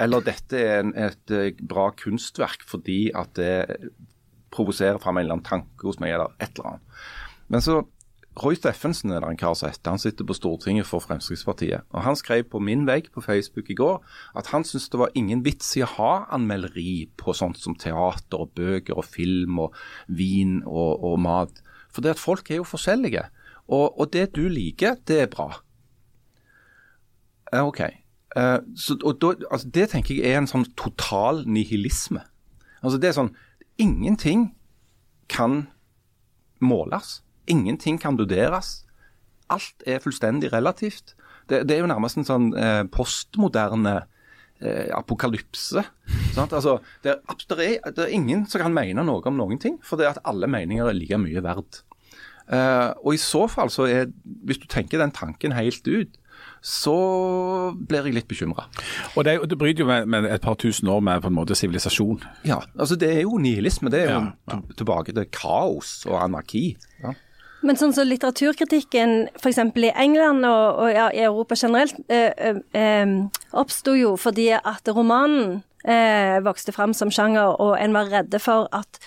[0.00, 3.90] Eller dette er en, et eh, bra kunstverk fordi at det
[4.50, 7.02] provoserer fram en eller annen tanke hos meg, eller et eller annet.
[7.52, 7.76] Men så
[8.40, 9.92] Roy Steffensen er det en kar som heter.
[9.92, 11.84] Han sitter på Stortinget for Fremskrittspartiet.
[11.92, 13.98] Og Han skrev på min vegg på Facebook i går
[14.38, 18.40] at han syntes det var ingen vits i å ha anmelderi på sånt som teater
[18.40, 19.76] og bøker og film og
[20.08, 21.60] vin og, og mat.
[21.92, 23.26] For det at folk er jo forskjellige.
[23.68, 25.50] Og, og det du liker, det er bra.
[27.52, 27.82] Eh, OK.
[28.36, 32.22] Uh, så, da, altså, det tenker jeg er en sånn total nihilisme.
[32.80, 33.34] Altså det er sånn
[33.80, 34.50] Ingenting
[35.32, 35.64] kan
[36.60, 37.20] måles.
[37.50, 38.80] Ingenting kan vurderes.
[39.50, 41.16] Alt er fullstendig relativt.
[41.50, 43.96] Det, det er jo nærmest en sånn eh, postmoderne
[44.62, 45.82] eh, apokalypse.
[46.38, 49.80] Altså, det, er, det, er, det, er, ingen som kan mene noe om noen ting,
[49.82, 51.82] for det er at alle meninger er like mye verdt.
[52.50, 54.10] Eh, og i så fall, så er,
[54.46, 56.16] hvis du tenker den tanken helt ut,
[56.64, 56.94] så
[57.74, 58.66] blir jeg litt bekymra.
[59.16, 61.56] Og det, det, bryter jo med, med, et par tusen år med på en måte
[61.56, 62.22] sivilisasjon.
[62.48, 63.92] Ja, altså det er jo nihilisme.
[63.92, 64.60] Det er jo ja, ja.
[64.76, 66.64] tilbake til kaos og anarki.
[67.02, 67.14] Ja.
[67.60, 69.58] Men sånn som så litteraturkritikken f.eks.
[69.60, 73.16] i England og, og ja, i Europa generelt eh, eh, eh
[73.50, 78.68] oppsto jo fordi at romanen eh, vokste fram som sjanger, og en var redde for
[78.72, 79.00] at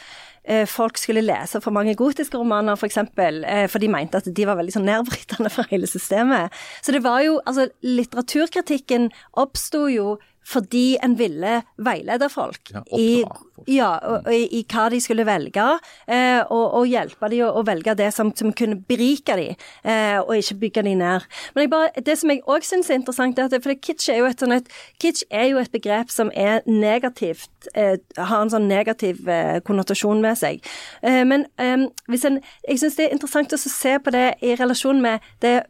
[0.43, 3.41] eh, folk skulle lese for mange gotiske romaner, f.eks., for, eksempel,
[3.71, 6.53] for de mente at de var veldig sånn nedbrytende for hele systemet.
[6.81, 13.23] Så det var jo Altså, litteraturkritikken oppsto jo fordi en ville veilede folk ja, i,
[13.67, 15.65] ja, og, og, i, hva de skulle velge,
[16.07, 20.19] eh, og, og, hjelpe dem å, å, velge det som, som kunne berike dem, eh,
[20.21, 21.27] og ikke bygge dem ned.
[21.55, 24.29] Men bare, det som jeg òg syns er interessant, er at for kitsch er jo
[24.29, 24.71] et, sånn et,
[25.01, 30.23] kitsch er jo et begrep som er negativt, eh, har en sånn negativ eh, konnotasjon
[30.23, 30.63] med seg.
[31.01, 34.57] Eh, men eh, hvis en, jeg syns det er interessant å se på det i
[34.59, 35.61] relasjon med det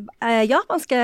[0.47, 0.99] japanske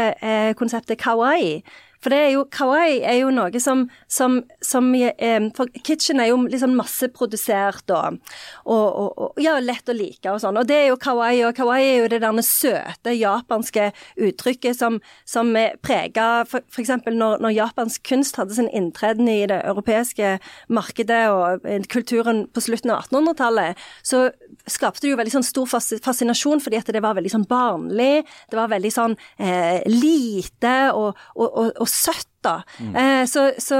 [0.57, 1.59] konseptet kawaii.
[2.00, 6.32] For det er jo, kawaii er jo noe som, som, som eh, For kitchen er
[6.32, 8.20] jo liksom masseprodusert og,
[8.64, 10.60] og, og, og, ja, lett å like og sånn.
[10.62, 13.89] Og det er jo kawaii, og kawaii er jo det derne søte japanske
[14.30, 15.52] uttrykket som, som
[15.84, 16.93] prega f.eks.
[17.10, 20.38] Når, når japansk kunst hadde sin inntreden i det europeiske
[20.72, 24.30] markedet og kulturen på slutten av 1800-tallet, så
[24.70, 28.58] skapte det jo veldig sånn stor fascinasjon fordi at det var veldig sånn barnlig, det
[28.58, 32.60] var veldig sånn eh, lite og, og, og søtt, da.
[32.78, 32.94] Mm.
[33.02, 33.80] Eh, så, så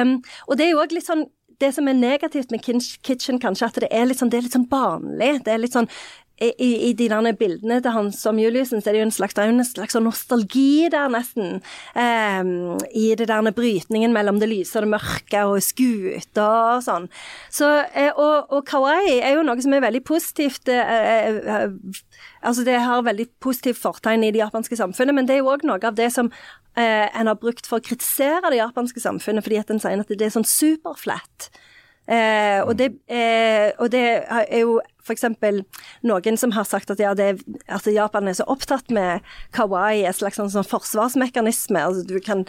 [0.00, 0.14] um,
[0.46, 1.26] Og det er jo òg litt sånn
[1.58, 4.54] det som er negativt med Kitchen, kanskje, at det er litt sånn, det er litt
[4.54, 5.40] sånn barnlig.
[5.42, 5.88] Det er litt sånn
[6.40, 9.36] i, i de der bildene til Hans som Juliussen, så er det jo en slags,
[9.42, 11.60] en slags sånn nostalgi der, nesten.
[11.94, 17.08] Um, I det der brytningen mellom det lyse og det mørke, og skuter og sånn.
[17.50, 20.70] Så, uh, og, og, kawaii er jo noe som er veldig positivt.
[20.70, 22.02] Uh, uh,
[22.42, 25.66] altså Det har veldig positivt fortegn i det japanske samfunnet, men det er jo òg
[25.66, 26.30] noe av det som
[26.78, 30.12] eh, en har brukt for å kritisere det japanske samfunnet, fordi at en sier at
[30.12, 31.50] det er sånn superflat.
[32.08, 34.00] Eh, og, det, eh, og, det,
[34.32, 35.26] er jo f.eks.
[36.08, 39.24] noen som har sagt at ja, det, altså Japan er så opptatt med
[39.56, 41.82] kawaii, en slags sånn, sånn forsvarsmekanisme.
[41.84, 42.46] altså kan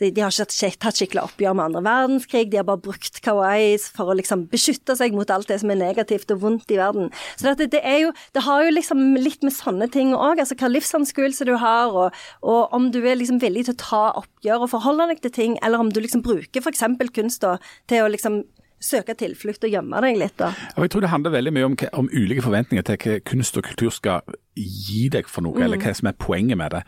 [0.00, 3.74] de, de, har ikke tatt skikkelig oppgjør med andre verdenskrig, de har bare brukt kawaii
[3.82, 7.10] for å liksom beskytte seg mot alt det som er negativt og vondt i verden.
[7.34, 10.70] Så det, det, jo, det har jo liksom litt med sånne ting òg, altså hva
[10.70, 14.72] livsanskuelse du har, og, og, om du er liksom villig til å ta oppgjør og
[14.72, 16.86] forholde deg til ting, eller om du liksom bruker f.eks.
[17.12, 17.58] kunst da,
[17.90, 18.42] til å liksom
[18.80, 20.36] søke tilflukt og gjemme deg litt.
[20.40, 20.52] da.
[20.76, 23.66] Og jeg tror det handler veldig mye om, om, ulike forventninger til hva kunst og
[23.68, 25.64] kultur skal gi deg for noe, mm.
[25.66, 26.84] eller hva som er poenget med det.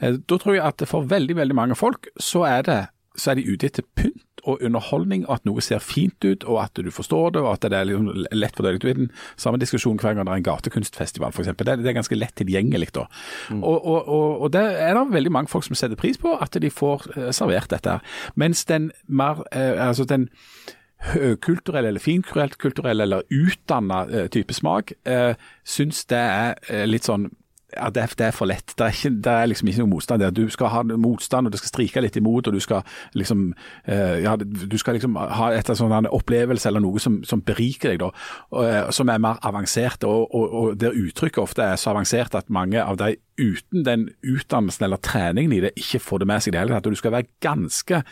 [0.00, 2.80] Eh, da tror jeg at for veldig veldig mange folk så er, det,
[3.16, 6.58] så er de ute etter pynt og underholdning, og at noe ser fint ut, og
[6.60, 8.80] at du forstår det, og at det er liksom lett for deg.
[8.82, 11.54] Du er den samme diskusjonen hver gang det er en gatekunstfestival, f.eks.
[11.56, 12.90] Det, det er ganske lett tilgjengelig.
[12.98, 13.06] da.
[13.48, 13.62] Mm.
[13.62, 16.60] Og, og, og, og det er det veldig mange folk som setter pris på, at
[16.60, 17.98] de får eh, servert dette.
[18.40, 20.28] Mens den mer, eh, altså den
[21.12, 25.34] høykulturell eller finkulturell eller utdanna uh, type smak, uh,
[25.64, 27.30] syns det er uh, litt sånn
[27.74, 28.74] ja, det er, for lett.
[28.78, 30.34] Det er, ikke, det er, liksom ikke noe motstand der.
[30.34, 32.84] Du skal ha motstand, og det skal strike litt imot, og du skal
[33.18, 33.48] liksom
[33.84, 38.02] eh, ja, du skal liksom ha et sånn opplevelse eller noe som, som beriker deg,
[38.04, 38.10] da,
[38.54, 40.06] og, som er mer avansert.
[40.08, 44.08] Og, og, og, der uttrykket ofte er så avansert at mange av de uten den
[44.22, 46.90] utdannelsen eller treningen i det, ikke får det med seg i det hele tatt.
[46.94, 48.04] Du skal være ganske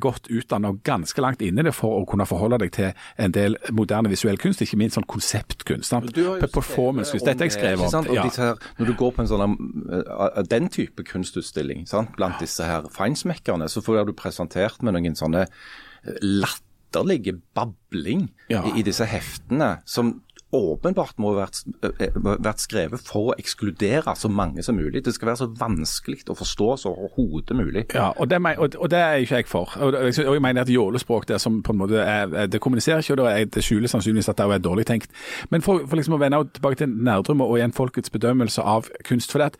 [0.00, 3.34] godt utdannet og ganske langt inne i det for å kunne forholde deg til en
[3.34, 5.94] del moderne visuell kunst, ikke minst sånn konseptkunst.
[6.40, 7.26] Performancekunst.
[7.26, 8.10] Dette har jeg skrevet om.
[8.14, 8.26] Ja.
[8.36, 9.56] her, når du går på en sånn
[9.90, 12.14] uh, den type kunstutstilling sant?
[12.18, 18.62] blant disse her feinsmekkerne, så får du presentert med noen sånne eh, latterlige babling Ja.
[18.68, 20.20] i, i disse heftene, som
[20.54, 21.60] åpenbart må ha vært,
[22.00, 25.04] eh, vært skrevet for å ekskludere så mange som mulig.
[25.04, 27.86] Det skal være så vanskelig å forstå som overhodet mulig.
[27.94, 29.74] Ja, og det, og, og det er ikke jeg for.
[29.80, 33.24] Og, jeg mener at jålespråk der som på en måte er, det kommuniserer ikke, og
[33.24, 35.10] det, er, skjuler sannsynligvis at det er dårlig tenkt.
[35.50, 39.32] Men for, for liksom å vende tilbake til Nerdrum og igjen folkets bedømmelse av kunst.
[39.32, 39.58] for det at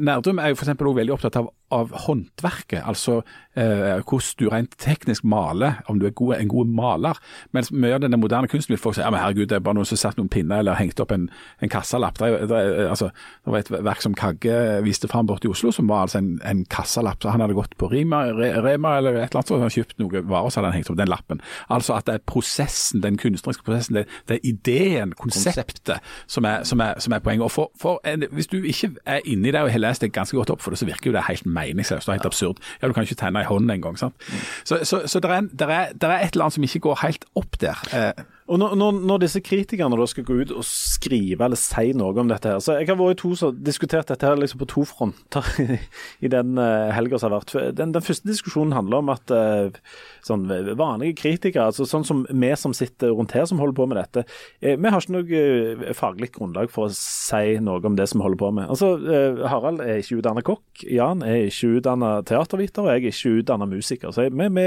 [0.00, 3.20] Nerdrum er jo for også veldig opptatt av, av håndverket, altså
[3.56, 7.18] eh, hvordan du rent teknisk maler, om du er gode, en god maler.
[7.52, 9.78] Mens mye av den moderne kunsten vil folk si ja, men herregud, det er bare
[9.78, 11.28] noen som satt noen pinner eller hengte opp en,
[11.62, 12.18] en kassalapp.
[12.20, 13.10] Det, det, altså,
[13.44, 16.32] det var et verk som Kagge viste fram borte i Oslo, som var altså en,
[16.44, 17.22] en kassalapp.
[17.22, 19.98] Så han hadde gått på Rima, Re, Rema eller et eller annet, så han kjøpt
[20.02, 21.42] noe varer, så hadde han hengt opp den lappen.
[21.68, 26.64] Altså at det er prosessen, den kunstneriske prosessen, det, det er ideen, konseptet, som er,
[26.68, 27.44] som er, som er poenget.
[27.46, 30.36] Og for, for en, Hvis du ikke er inni det og har lest det ganske
[30.36, 32.62] godt opp for det, så virker jo det helt meningsløst og helt absurd.
[32.82, 33.98] Ja, Du kan ikke tegne i hånden engang.
[34.00, 34.30] sant?
[34.64, 37.02] Så, så, så det, er, der er, det, er et eller annet som ikke går
[37.04, 37.84] helt opp der.
[37.92, 41.94] Eh, Og når, når, når disse kritikerne da skal gå ut og skrive eller si
[41.96, 44.60] noe om dette her så Jeg har vært to som har diskutert dette her liksom
[44.60, 45.48] på to fronter
[46.24, 47.54] i den uh, helga som har vært.
[47.78, 49.80] Den, den første diskusjonen handler om at eh,
[50.24, 50.46] sånn
[50.78, 54.24] vanlige kritikere, altså sånn som vi som sitter rundt her som holder på med dette,
[54.62, 58.20] eh, vi har ikke noe eh, faglig grunnlag for å si noe om det som
[58.22, 58.68] vi holder på med.
[58.72, 63.12] Altså, eh, Harald er ikke utdannet kokk, Jan er ikke utdannet teaterviter, og jeg er
[63.12, 64.14] ikke utdannet musiker.
[64.16, 64.66] Så vi, vi,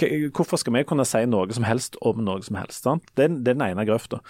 [0.00, 2.82] k- hvorfor skal vi kunne si noe som helst om noe som helst?
[2.86, 3.06] sant?
[3.18, 4.20] Det, er- den ene grøfta.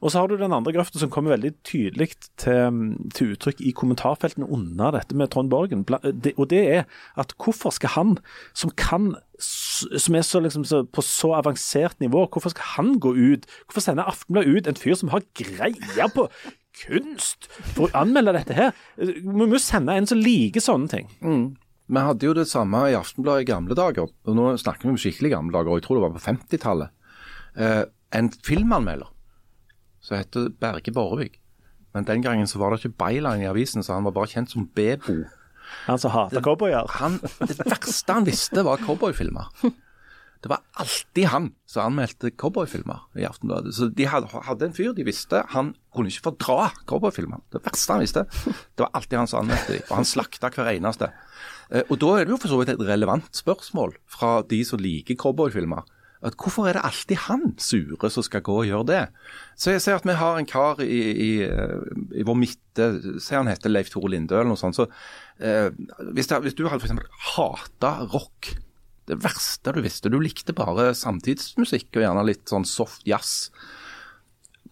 [0.00, 2.10] Og så har du den andre grøfta som kommer veldig tydelig
[2.40, 2.80] til,
[3.14, 5.84] til uttrykk i kommentarfeltene under dette med Trond Borgen.
[5.90, 6.84] Og det er
[7.20, 8.16] at hvorfor skal han,
[8.56, 13.14] som kan som er så, liksom, så, på så avansert nivå, hvorfor skal han gå
[13.16, 13.48] ut?
[13.66, 16.28] Hvorfor sender Aftenbladet ut en fyr som har greie på
[16.84, 18.72] kunst, for å anmelde dette her?
[18.98, 21.10] Vi må jo sende en som liker sånne ting.
[21.84, 25.00] Vi hadde jo det samme i Aftenbladet i gamle dager, og nå snakker vi om
[25.00, 26.94] skikkelig gamle dager, og jeg tror det var på 50-tallet.
[27.54, 27.82] Eh,
[28.14, 29.10] en filmanmelder
[30.04, 31.40] som heter Berge Borrevik.
[31.94, 34.50] Men den gangen så var det ikke byline i avisen, så han var bare kjent
[34.50, 35.24] som Bebo.
[35.86, 36.86] Han som hater cowboyer.
[37.48, 39.48] Det verste han visste var cowboyfilmer.
[40.44, 43.72] Det var alltid han som anmeldte cowboyfilmer i Aftenbladet.
[43.72, 47.40] Så de hadde, en fyr de visste han kunne ikke fordra cowboyfilmer.
[47.54, 49.86] Det verste han visste, det var alltid han som anmeldte dem.
[49.88, 51.08] Og han slakta hver eneste.
[51.72, 54.82] Eh, Og da er det jo for så vidt et relevant spørsmål fra de som
[54.84, 55.80] liker cowboyfilmer.
[56.24, 59.02] At hvorfor er det alltid han sure som skal gå og gjøre det?
[59.60, 61.82] Så jeg ser at vi har en kar i, i, eh,
[62.16, 62.88] i vår midte,
[63.20, 64.78] se han heter Leif Tore Lindø eller noe sånt.
[64.78, 64.88] så
[65.38, 65.68] eh,
[66.16, 66.96] hvis, det, hvis du hadde f.eks.
[67.34, 68.54] hata rock,
[69.10, 73.50] det verste du visste, du likte bare samtidsmusikk og gjerne litt sånn soft jazz.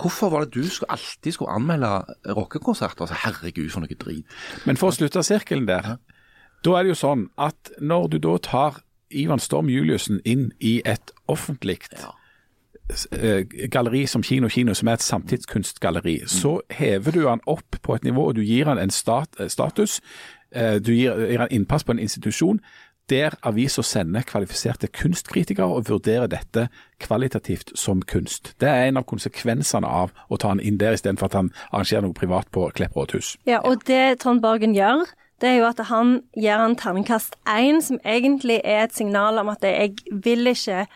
[0.01, 3.05] Hvorfor var det du skulle, alltid skulle anmelde rockekonserter?
[3.05, 4.39] Altså, herregud, for noe drit.
[4.65, 5.99] Men for å slutte sirkelen der,
[6.65, 8.81] da er det jo sånn at når du da tar
[9.13, 12.13] Ivan Storm Juliussen inn i et offentlig ja.
[13.71, 18.05] galleri som Kino Kino, som er et samtidskunstgalleri, så hever du han opp på et
[18.05, 20.01] nivå, og du gir han en stat, eh, status.
[20.53, 22.61] eh, Du gir, gir han innpass på en institusjon
[23.11, 26.69] der aviser sender kvalifiserte kunstkritikere og vurderer dette
[27.03, 28.55] kvalitativt som kunst.
[28.61, 32.07] Det er en av konsekvensene av å ta han inn der, istedenfor at han arrangerer
[32.07, 33.37] noe privat på Klepp rådhus.
[33.49, 35.05] Ja, og det Trond Borgen gjør,
[35.43, 39.51] det er jo at han gir han terningkast én, som egentlig er et signal om
[39.53, 40.87] at jeg vil ikke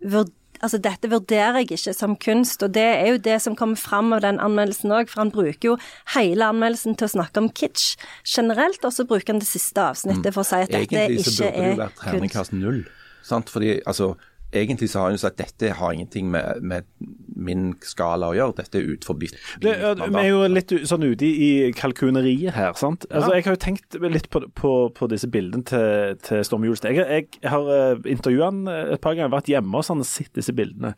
[0.00, 0.34] vurdere
[0.64, 4.14] Altså, dette vurderer jeg ikke som kunst, og det er jo det som kommer fram
[4.16, 5.74] av den anmeldelsen òg, for han bruker jo
[6.14, 10.32] hele anmeldelsen til å snakke om kitsch generelt, og så bruker han det siste avsnittet
[10.32, 12.08] for å si at dette ikke Egentlig så burde det jo er vært kunst.
[12.08, 12.80] terningkast null.
[13.26, 13.52] Sant?
[13.52, 14.14] Fordi, altså,
[14.62, 16.88] egentlig så har hun sagt at dette har ingenting med, med
[17.36, 18.56] min skala å gjøre.
[18.62, 23.04] Dette er utenfor mitt vi er jo litt sånn ute i, kalkuneriet her, sant.
[23.10, 26.96] Altså, Jeg har jo tenkt litt på, på, på disse bildene til, til Storm Julestad.
[26.96, 30.54] Jeg, jeg har uh, intervjua han eh, et par ganger, vært hjemme og sett disse
[30.56, 30.94] bildene.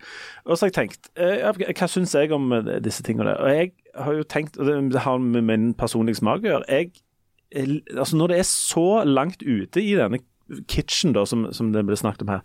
[0.47, 1.45] Og så har jeg tenkt eh,
[1.79, 3.35] Hva syns jeg om eh, disse tingene?
[3.39, 6.93] Og jeg har jo tenkt, og det, har med min personlige smak å gjøre jeg,
[7.53, 10.23] eh, altså Når det er så langt ute i denne
[10.71, 12.43] kitchen da, som, som det ble snakket om her.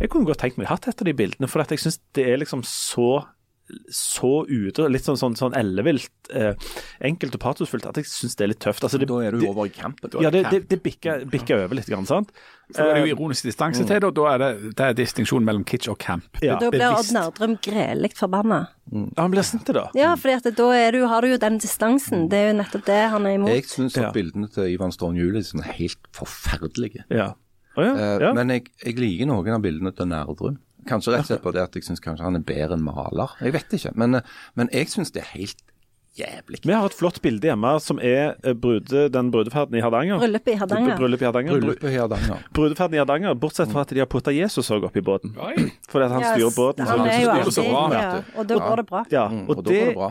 [0.00, 2.40] Jeg kunne godt tenkt meg hatt et av de bildene, for jeg syns det er
[2.42, 3.26] liksom så
[3.90, 6.54] så ute, litt sånn, sånn, sånn ellevilt, eh,
[7.02, 8.84] enkelt og patosfullt, at jeg syns det er litt tøft.
[8.86, 10.10] Altså, det, Da er du over i campen.
[10.22, 12.30] ja, det, det, det bikker, bikker over litt, grann, sant?
[12.74, 14.48] Så er det jo ironisk distanse til det, og da er det,
[14.78, 16.24] det er distinksjonen mellom kitsch og camp.
[16.42, 16.56] Ja.
[16.58, 17.10] Da blir Odd.
[17.14, 18.60] Nerdrum grelig forbanna.
[18.90, 19.88] Ja, Han blir sint, da.
[19.94, 22.28] Ja, for da er du, har du jo den distansen.
[22.30, 23.50] Det er jo nettopp det han er imot.
[23.54, 24.08] Jeg syns Ja.
[24.08, 27.04] at bildene til Ivan Storm Juliussen er helt forferdelige.
[27.10, 27.34] Ja.
[27.76, 28.32] Oh, ja, Eh, ja.
[28.32, 30.58] Men jeg, jeg liker noen av bildene til Nerdrum.
[30.88, 33.32] Kanskje rett og slett på det at jeg syns kanskje han er bedre enn maler.
[33.42, 33.92] Jeg vet ikke.
[33.98, 34.20] Men,
[34.54, 35.62] men jeg syns det er helt
[36.16, 36.60] jævlig.
[36.64, 40.16] Vi har et flott bilde hjemme som er eh, brude, den brudeferden i Hardanger.
[40.22, 40.96] Bryllupet i Hardanger.
[40.96, 41.58] Bryllupet i Hardanger.
[41.60, 42.44] Bru- i Hardanger.
[42.56, 45.34] Brudeferden i Hardanger, bortsett fra at de har putta Jesus òg oppi båten.
[45.92, 46.86] Fordi at han styrer båten.
[46.88, 48.22] Han er jo alltid bra, ja.
[48.40, 49.04] Og da går det bra.
[49.12, 50.08] Ja, Mm, og, og da går det, bra.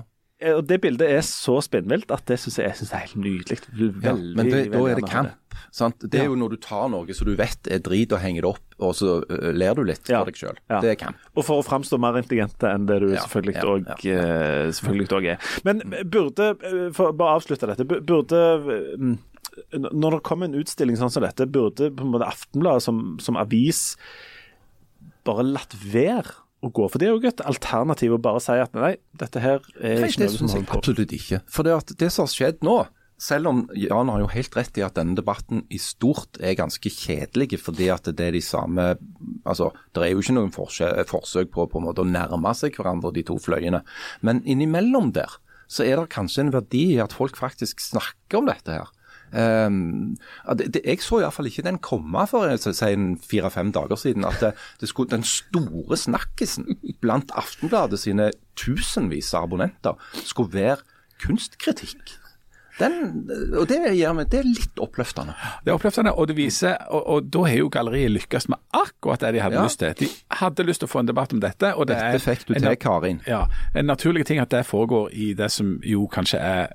[0.60, 3.58] og det bildet er så spinnvilt at det syns jeg, jeg synes er helt nydelig.
[3.74, 5.34] Veldig, Ja, men det, da er det camp.
[5.76, 6.06] Sant?
[6.08, 8.52] Det er jo når du tar noe som du vet er drit og henger det
[8.54, 10.22] opp, og så uh, ler du litt Ja.
[10.22, 10.60] for deg sjøl.
[10.72, 10.78] Ja.
[10.84, 11.18] Det er camp.
[11.36, 15.50] Og for å framstå mer intelligente enn det du Ja, selvfølgelig òg også er.
[15.68, 18.40] Men burde, eh, for å bare avslutte dette, burde
[18.96, 19.18] mm,
[19.84, 23.38] Når det kommer en utstilling sånn som dette, burde på en måte Aftenbladet som, som
[23.40, 23.96] avis
[25.28, 26.88] bare latt være å gå?
[26.92, 30.10] For det er jo et alternativ å bare si at nei, dette her er Nei,
[30.12, 30.80] ikke noe som holder på.
[30.80, 31.40] absolutt ikke.
[31.52, 32.80] For det, det som har skjedd nå,
[33.22, 36.90] selv om Jan har jo helt rett i at denne debatten i stort er ganske
[36.92, 38.94] kjedelig, fordi at det er de samme
[39.46, 43.12] Altså, det er jo ikke noen forsøk på på en måte å nærme seg hverandre,
[43.14, 43.84] de to fløyene.
[44.26, 45.38] Men innimellom der
[45.70, 48.90] så er det kanskje en verdi i at folk faktisk snakker om dette her.
[49.36, 50.16] Um,
[50.58, 54.26] det, det, jeg så iallfall ikke den komme for eh, fire-fem dager siden.
[54.26, 60.82] At det, det skulle, den store snakkisen blant Aftenbladet sine tusenvis av abonnenter skulle være
[61.22, 62.18] kunstkritikk.
[62.80, 62.96] Den,
[63.56, 65.34] og det, meg, det er litt oppløftende.
[65.64, 69.22] Det er oppløftende, og det viser, og, og da har jo galleriet lykkes med akkurat
[69.24, 69.64] det de hadde Ja.
[69.64, 69.94] lyst til.
[70.02, 70.10] De
[70.42, 71.74] hadde lyst til å få en debatt om dette.
[71.76, 73.22] og det Dette er fikk du en- til, Karin.
[73.28, 73.46] Ja,
[73.76, 76.68] En naturlig ting at det foregår i det som jo kanskje er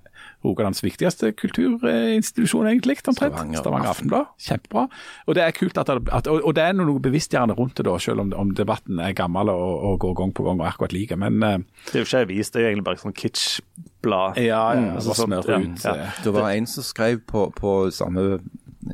[0.45, 2.97] Rogalands viktigste kulturinstitusjon, egentlig.
[3.05, 3.34] omtrent.
[3.34, 4.30] Stavanger Stavanger Aftenblad.
[4.41, 4.86] Kjempebra.
[5.26, 7.84] Og det er kult at, det, at og, og det er noe bevisstgjørende rundt det,
[7.88, 10.97] da, selv om, om debatten er gammel og, og går gang på gang og akkurat
[10.97, 11.18] like.
[11.20, 11.59] Men uh,
[11.91, 14.41] Det er jo ikke avis, det er jo egentlig bare sånn kitsch-blad.
[14.41, 15.84] ja, ja, altså bare sånn, ja, ut.
[15.84, 15.95] ja.
[16.07, 18.26] eh, Det var en som skrev på, på samme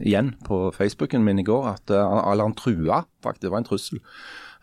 [0.03, 3.71] igjen på Facebooken min i går, at uh, eller han trua, faktisk, det var en
[3.71, 4.03] trussel,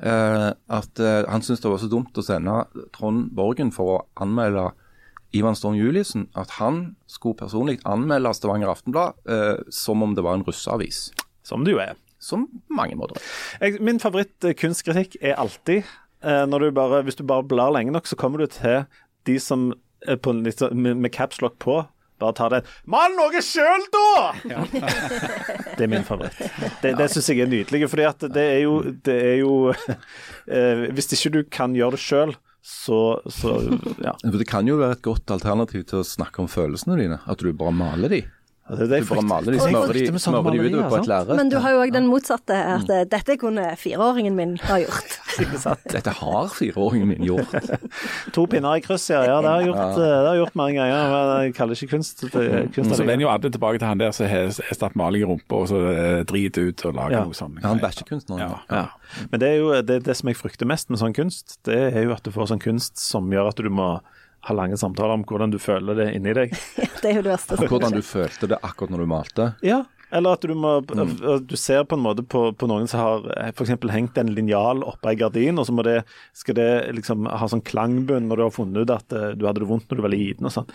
[0.03, 3.99] Uh, at uh, han syntes det var så dumt å sende Trond Borgen for å
[4.19, 4.65] anmelde
[5.33, 10.37] Ivan Storm Juliussen, at han skulle personlig anmelde Stavanger Aftenblad eh, som om det var
[10.37, 11.07] en russeavis.
[11.43, 11.95] Som det jo er.
[12.23, 13.19] Som mange måter.
[13.59, 15.81] Jeg, min favoritt-kunstkritikk er alltid
[16.23, 18.85] eh, når du bare, Hvis du bare blar lenge nok, så kommer du til
[19.27, 19.73] de som
[20.07, 21.81] er på sånn- med, med capslock på.
[22.21, 24.31] Bare tar det Mal noe sjøl, da!
[25.77, 26.37] det er min favoritt.
[26.83, 27.87] Det, det syns jeg er nydelig.
[27.91, 29.53] For at det er jo, det er jo
[30.55, 33.57] eh, Hvis ikke du kan gjøre det sjøl, så, så
[33.99, 34.15] Ja.
[34.39, 37.51] Det kan jo være et godt alternativ til å snakke om følelsene dine, at du
[37.51, 38.21] bare maler de.
[38.63, 40.99] Det er det Du bare maler de, smører de, med sånne smører de utover på
[41.01, 41.35] et lerret.
[41.35, 43.09] Men du har jo òg den motsatte, at mm.
[43.11, 45.17] dette kunne fireåringen min ha gjort.
[45.95, 47.51] Dette har fireåringen min gjort.
[48.35, 49.25] To pinner i kryss, ja.
[49.27, 51.11] ja det har jeg gjort, eh, det har jeg gjort mange ganger.
[51.11, 52.23] Men jeg kaller det ikke kunst.
[52.23, 55.25] Det er kunst Så vender jo alle tilbake til han der som har stappet maling
[55.25, 57.27] i rumpa og så eh, driter ut og lager Ja.
[57.27, 57.59] noe sånt.
[57.67, 58.47] Han bæsjekunstneren.
[58.47, 58.63] Ja.
[58.71, 59.27] Ja.
[59.27, 62.07] Men det er jo det, det som jeg frykter mest med sånn kunst, det er
[62.07, 63.97] jo at du får sånn kunst som gjør at du må
[64.43, 66.53] ha lange samtaler om hvordan du føler det inni deg.
[67.03, 67.57] Det er jo det verste.
[67.67, 69.45] Hvordan du følte det akkurat når du malte.
[69.65, 69.81] Ja,
[70.13, 73.23] eller at du må at Du ser på en måte på, på noen som har
[73.49, 73.71] f.eks.
[73.91, 76.03] hengt en linjal oppå ei gardin, og så må det,
[76.37, 76.67] skal det
[76.99, 79.89] liksom ha sånn klangbunn når du har funnet ut at eh, du hadde det vondt
[79.89, 80.69] når du var liten og sånn.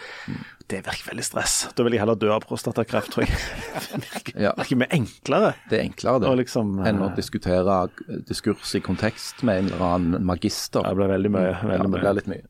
[0.69, 1.55] Det virker veldig stress.
[1.79, 3.41] Da vil jeg heller dø av prostatakreft, tror jeg.
[3.95, 4.53] Det virker, Ja.
[4.59, 5.55] virker mye enklere.
[5.71, 7.79] Det er enklere det liksom, eh, enn å diskutere
[8.29, 10.83] diskurs i kontekst med en eller annen magister.
[10.83, 11.55] Det ble veldig mye.
[11.63, 12.45] Ja, det blir litt mye.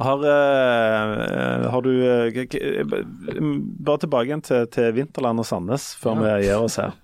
[0.00, 2.84] Har, eh, har du eh, k- k-
[3.84, 6.94] Bare tilbake igjen til, til Vinterland og Sandnes før vi gir oss her.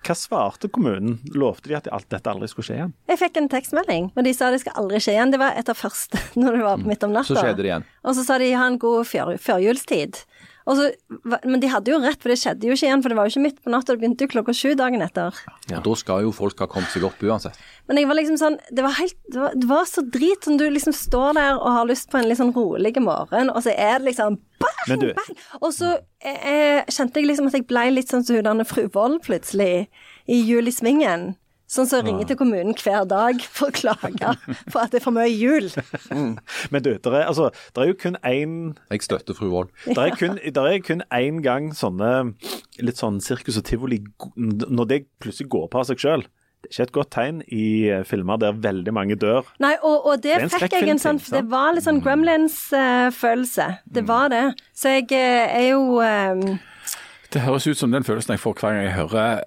[0.00, 1.18] Hva svarte kommunen?
[1.36, 2.92] Lovte de at alt dette aldri skulle skje igjen?
[3.10, 5.34] Jeg fikk en tekstmelding, og de sa det skal aldri skje igjen.
[5.34, 7.28] Det var etter første, når det var midt om natta.
[7.34, 7.84] Så skjedde det igjen.
[8.08, 10.22] Og så sa de ha en god før, førjulstid.
[10.70, 10.84] Og så,
[11.42, 13.00] men de hadde jo rett, for det skjedde jo ikke igjen.
[13.02, 15.34] For det var jo ikke midt på natta, det begynte jo klokka sju dagen etter.
[15.74, 17.58] Og Da skal jo folk ha kommet seg opp uansett.
[17.90, 20.60] Men jeg var liksom sånn Det var helt Det var, det var så drit som
[20.60, 23.74] du liksom står der og har lyst på en litt sånn rolig morgen, og så
[23.74, 25.36] er det liksom bang, du- bang!
[25.60, 28.86] Og så eh, kjente jeg liksom at jeg ble litt sånn som hun der fru
[28.94, 29.88] Vold plutselig,
[30.30, 31.32] i Jul i Svingen.
[31.70, 34.32] Sånn som ringer til kommunen hver dag for å klage
[34.72, 35.68] for at det er for mye jul.
[36.10, 38.56] Men du, der er, altså, det er jo kun én
[38.90, 39.70] Jeg støtter fru Wold.
[39.86, 42.34] Der er kun, det er kun én gang sånne
[42.82, 44.00] litt sånn sirkus og tivoli
[44.36, 46.26] Når det plutselig går på av seg sjøl.
[46.60, 49.46] Det er ikke et godt tegn i eh, filmer der veldig mange dør.
[49.64, 53.68] Nei, og, og det, Det fikk jeg en sånn Det var litt sånn Gremlins-følelse.
[53.88, 54.42] det var det.
[54.76, 56.58] Så jeg eh, er jo eh,
[57.30, 59.42] Det høres ut som den følelsen jeg får hver gang jeg hører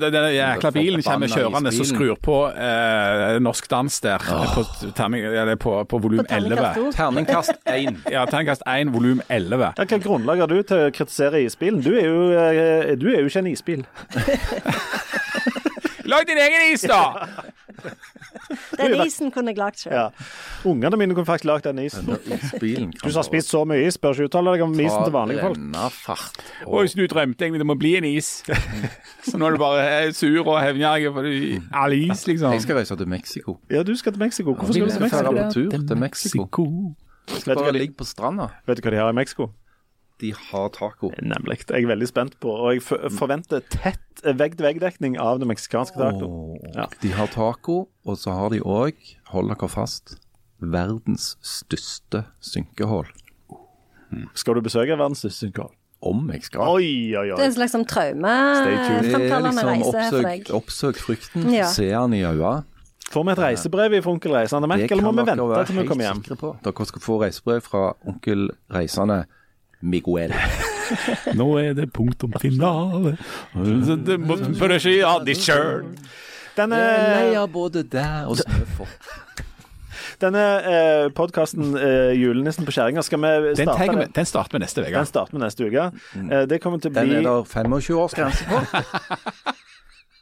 [0.00, 4.22] Den jækla bilen kommer kjørende og skrur på eh, norsk dans der
[4.54, 4.64] på,
[4.96, 6.92] terning, eller på, på volum På 11.
[6.94, 7.98] Terningkast 1.
[8.14, 9.72] Ja, terningkast 1, volum 11.
[9.76, 11.82] Ja, Hva grunnlag har du til å kritisere isbilen?
[11.82, 13.84] Du er jo, eh, du er jo ikke en isbil.
[16.10, 17.02] Lag din egen is, da!
[18.78, 19.92] Den isen kunne jeg lagd sjøl.
[19.94, 20.06] Ja.
[20.68, 22.08] Ungene mine kunne faktisk lagd den isen.
[22.34, 25.14] Isbilen Du som har spist så mye is, bør ikke uttale deg om isen til
[25.14, 25.60] vanlige folk.
[25.94, 26.40] Fart.
[26.66, 28.30] Oi, så du drømte egentlig det må bli en is.
[29.26, 31.40] Så nå er du bare eh, sur og hevngjerrig fordi
[31.76, 32.54] all is, liksom.
[32.56, 33.58] Jeg skal reise til Mexico.
[33.70, 34.54] Ja, du skal til Mexico.
[34.56, 35.24] Hvorfor skal du til Mexico?
[35.24, 36.46] fære på tur til Mexico.
[37.30, 38.48] Jeg skal Vet du hva bare ligge på stranda.
[38.66, 39.50] Vet du hva de har i Mexico?
[40.20, 41.10] De har taco.
[41.22, 41.62] Nemlig.
[41.70, 42.82] Jeg er veldig spent på, og jeg
[43.16, 46.58] forventer tett vegg-til-vegg-dekning av det meksikanske taco.
[46.74, 46.84] Ja.
[47.00, 48.94] De har taco, og så har de òg,
[49.32, 50.18] hold dere fast,
[50.60, 53.08] verdens største synkehull.
[54.34, 55.72] Skal du besøke verdens største synkehull?
[56.02, 56.60] Om jeg skal.
[56.64, 60.46] Oi, oi, Det er en slags sånn traumefremkallende liksom reise for deg.
[60.56, 61.66] oppsøk frykten, Ja.
[61.68, 62.64] se han i øynene.
[63.10, 65.74] Får vi et reisebrev i Onkel Reisende Mac, eller må kan vi vente være til
[65.74, 66.22] vi helt kommer hjem?
[66.22, 66.50] sikre på.
[66.62, 69.26] Dere skal få reisebrev fra onkel Reisende
[69.80, 70.34] Miguel.
[71.38, 73.16] Nå er det punktum finale.
[73.54, 75.86] Bare si av de sjøl.
[76.58, 78.90] Denne, Lei av både deg og snøfall.
[80.20, 83.94] denne eh, podkasten eh, 'Julenissen på kjerringa', skal vi Den, starte den?
[83.94, 84.12] Med, den?
[84.18, 84.92] den starter vi neste uke.
[84.98, 85.86] Den starter vi neste uke.
[86.20, 89.54] Eh, det kommer til å Den er det 25-årsgrense på.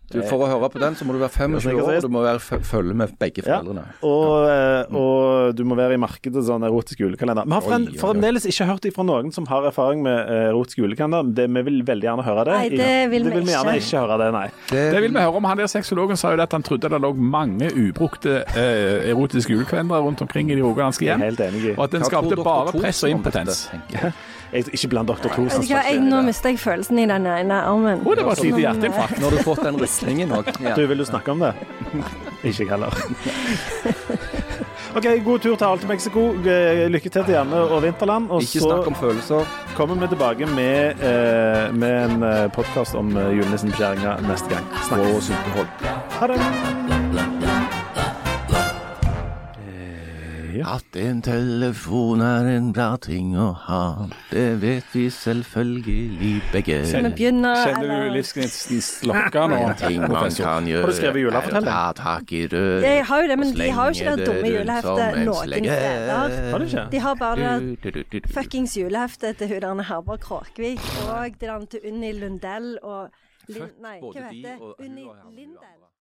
[0.08, 2.22] Du, for å høre på den, så må du være 25 år, og du må
[2.24, 3.82] være følge med begge Ja, foreldrene.
[4.08, 7.44] og, eh, og du må være i markedet sånn erotisk julekalender.
[7.44, 7.98] Vi har Oi, oi, oi.
[8.00, 11.28] fremdeles ikke hørt fra noen som har erfaring med eh, erotisk julekalender.
[11.36, 12.56] Det, vi vil veldig gjerne høre det.
[12.56, 13.84] Nei, det vil vi vi gjerne ikke.
[13.84, 14.46] ikke høre det, nei.
[14.72, 15.44] Det vil vi høre om.
[15.52, 20.00] Han der sexologen sa jo at han trodde det lå mange ubrukte eh, erotiske julekalendere
[20.08, 21.28] rundt omkring i de rogalandske hjem.
[21.76, 24.14] Og at den skapte bare press og impotens dette, impotens.
[24.52, 24.64] Jeg?
[24.72, 25.28] Ikke blant Dr.
[25.34, 26.08] Thorsen.
[26.08, 28.02] Nå mister jeg følelsen i den ene armen.
[28.06, 29.20] Oh, det var et lite hjerteinfarkt.
[29.20, 30.52] Nå har du fått den rystningen òg.
[30.78, 31.54] Du, vil du snakke om det?
[32.48, 32.94] ikke jeg heller.
[34.96, 36.28] OK, god tur til Alte Mexico.
[36.42, 38.30] Eh, Lykke til til Janne og Vinterland.
[38.30, 39.48] Og Ikke snakk om følelser.
[39.76, 44.64] kommer vi tilbake med, eh, med en podkast om eh, julenissen på kjerringa neste gang.
[44.88, 45.30] Snakkes.
[46.20, 46.97] Ha det.
[50.66, 56.78] At en telefon er en bra ting å ha, det vet vi selvfølgelig begge.
[57.08, 58.10] Begynne, Kjenner du eller?
[58.16, 59.58] livsgnisten slokke nå?
[59.68, 61.68] En ting man kan gjøre, Har du skrevet er å julefortelling?
[61.70, 62.86] ta tak i røret.
[62.88, 65.48] Jeg har jo det, men de har jo ikke det dumme julehefte juleheftet noen
[66.68, 66.90] steder.
[66.90, 67.54] De har bare
[68.34, 73.08] fuckings juleheftet til hun der Herborg Kråkvik og det der til Unni Lundell og
[73.48, 73.70] Lin...
[73.80, 74.56] Nei, hva heter det?
[74.84, 75.77] Unni Lindell.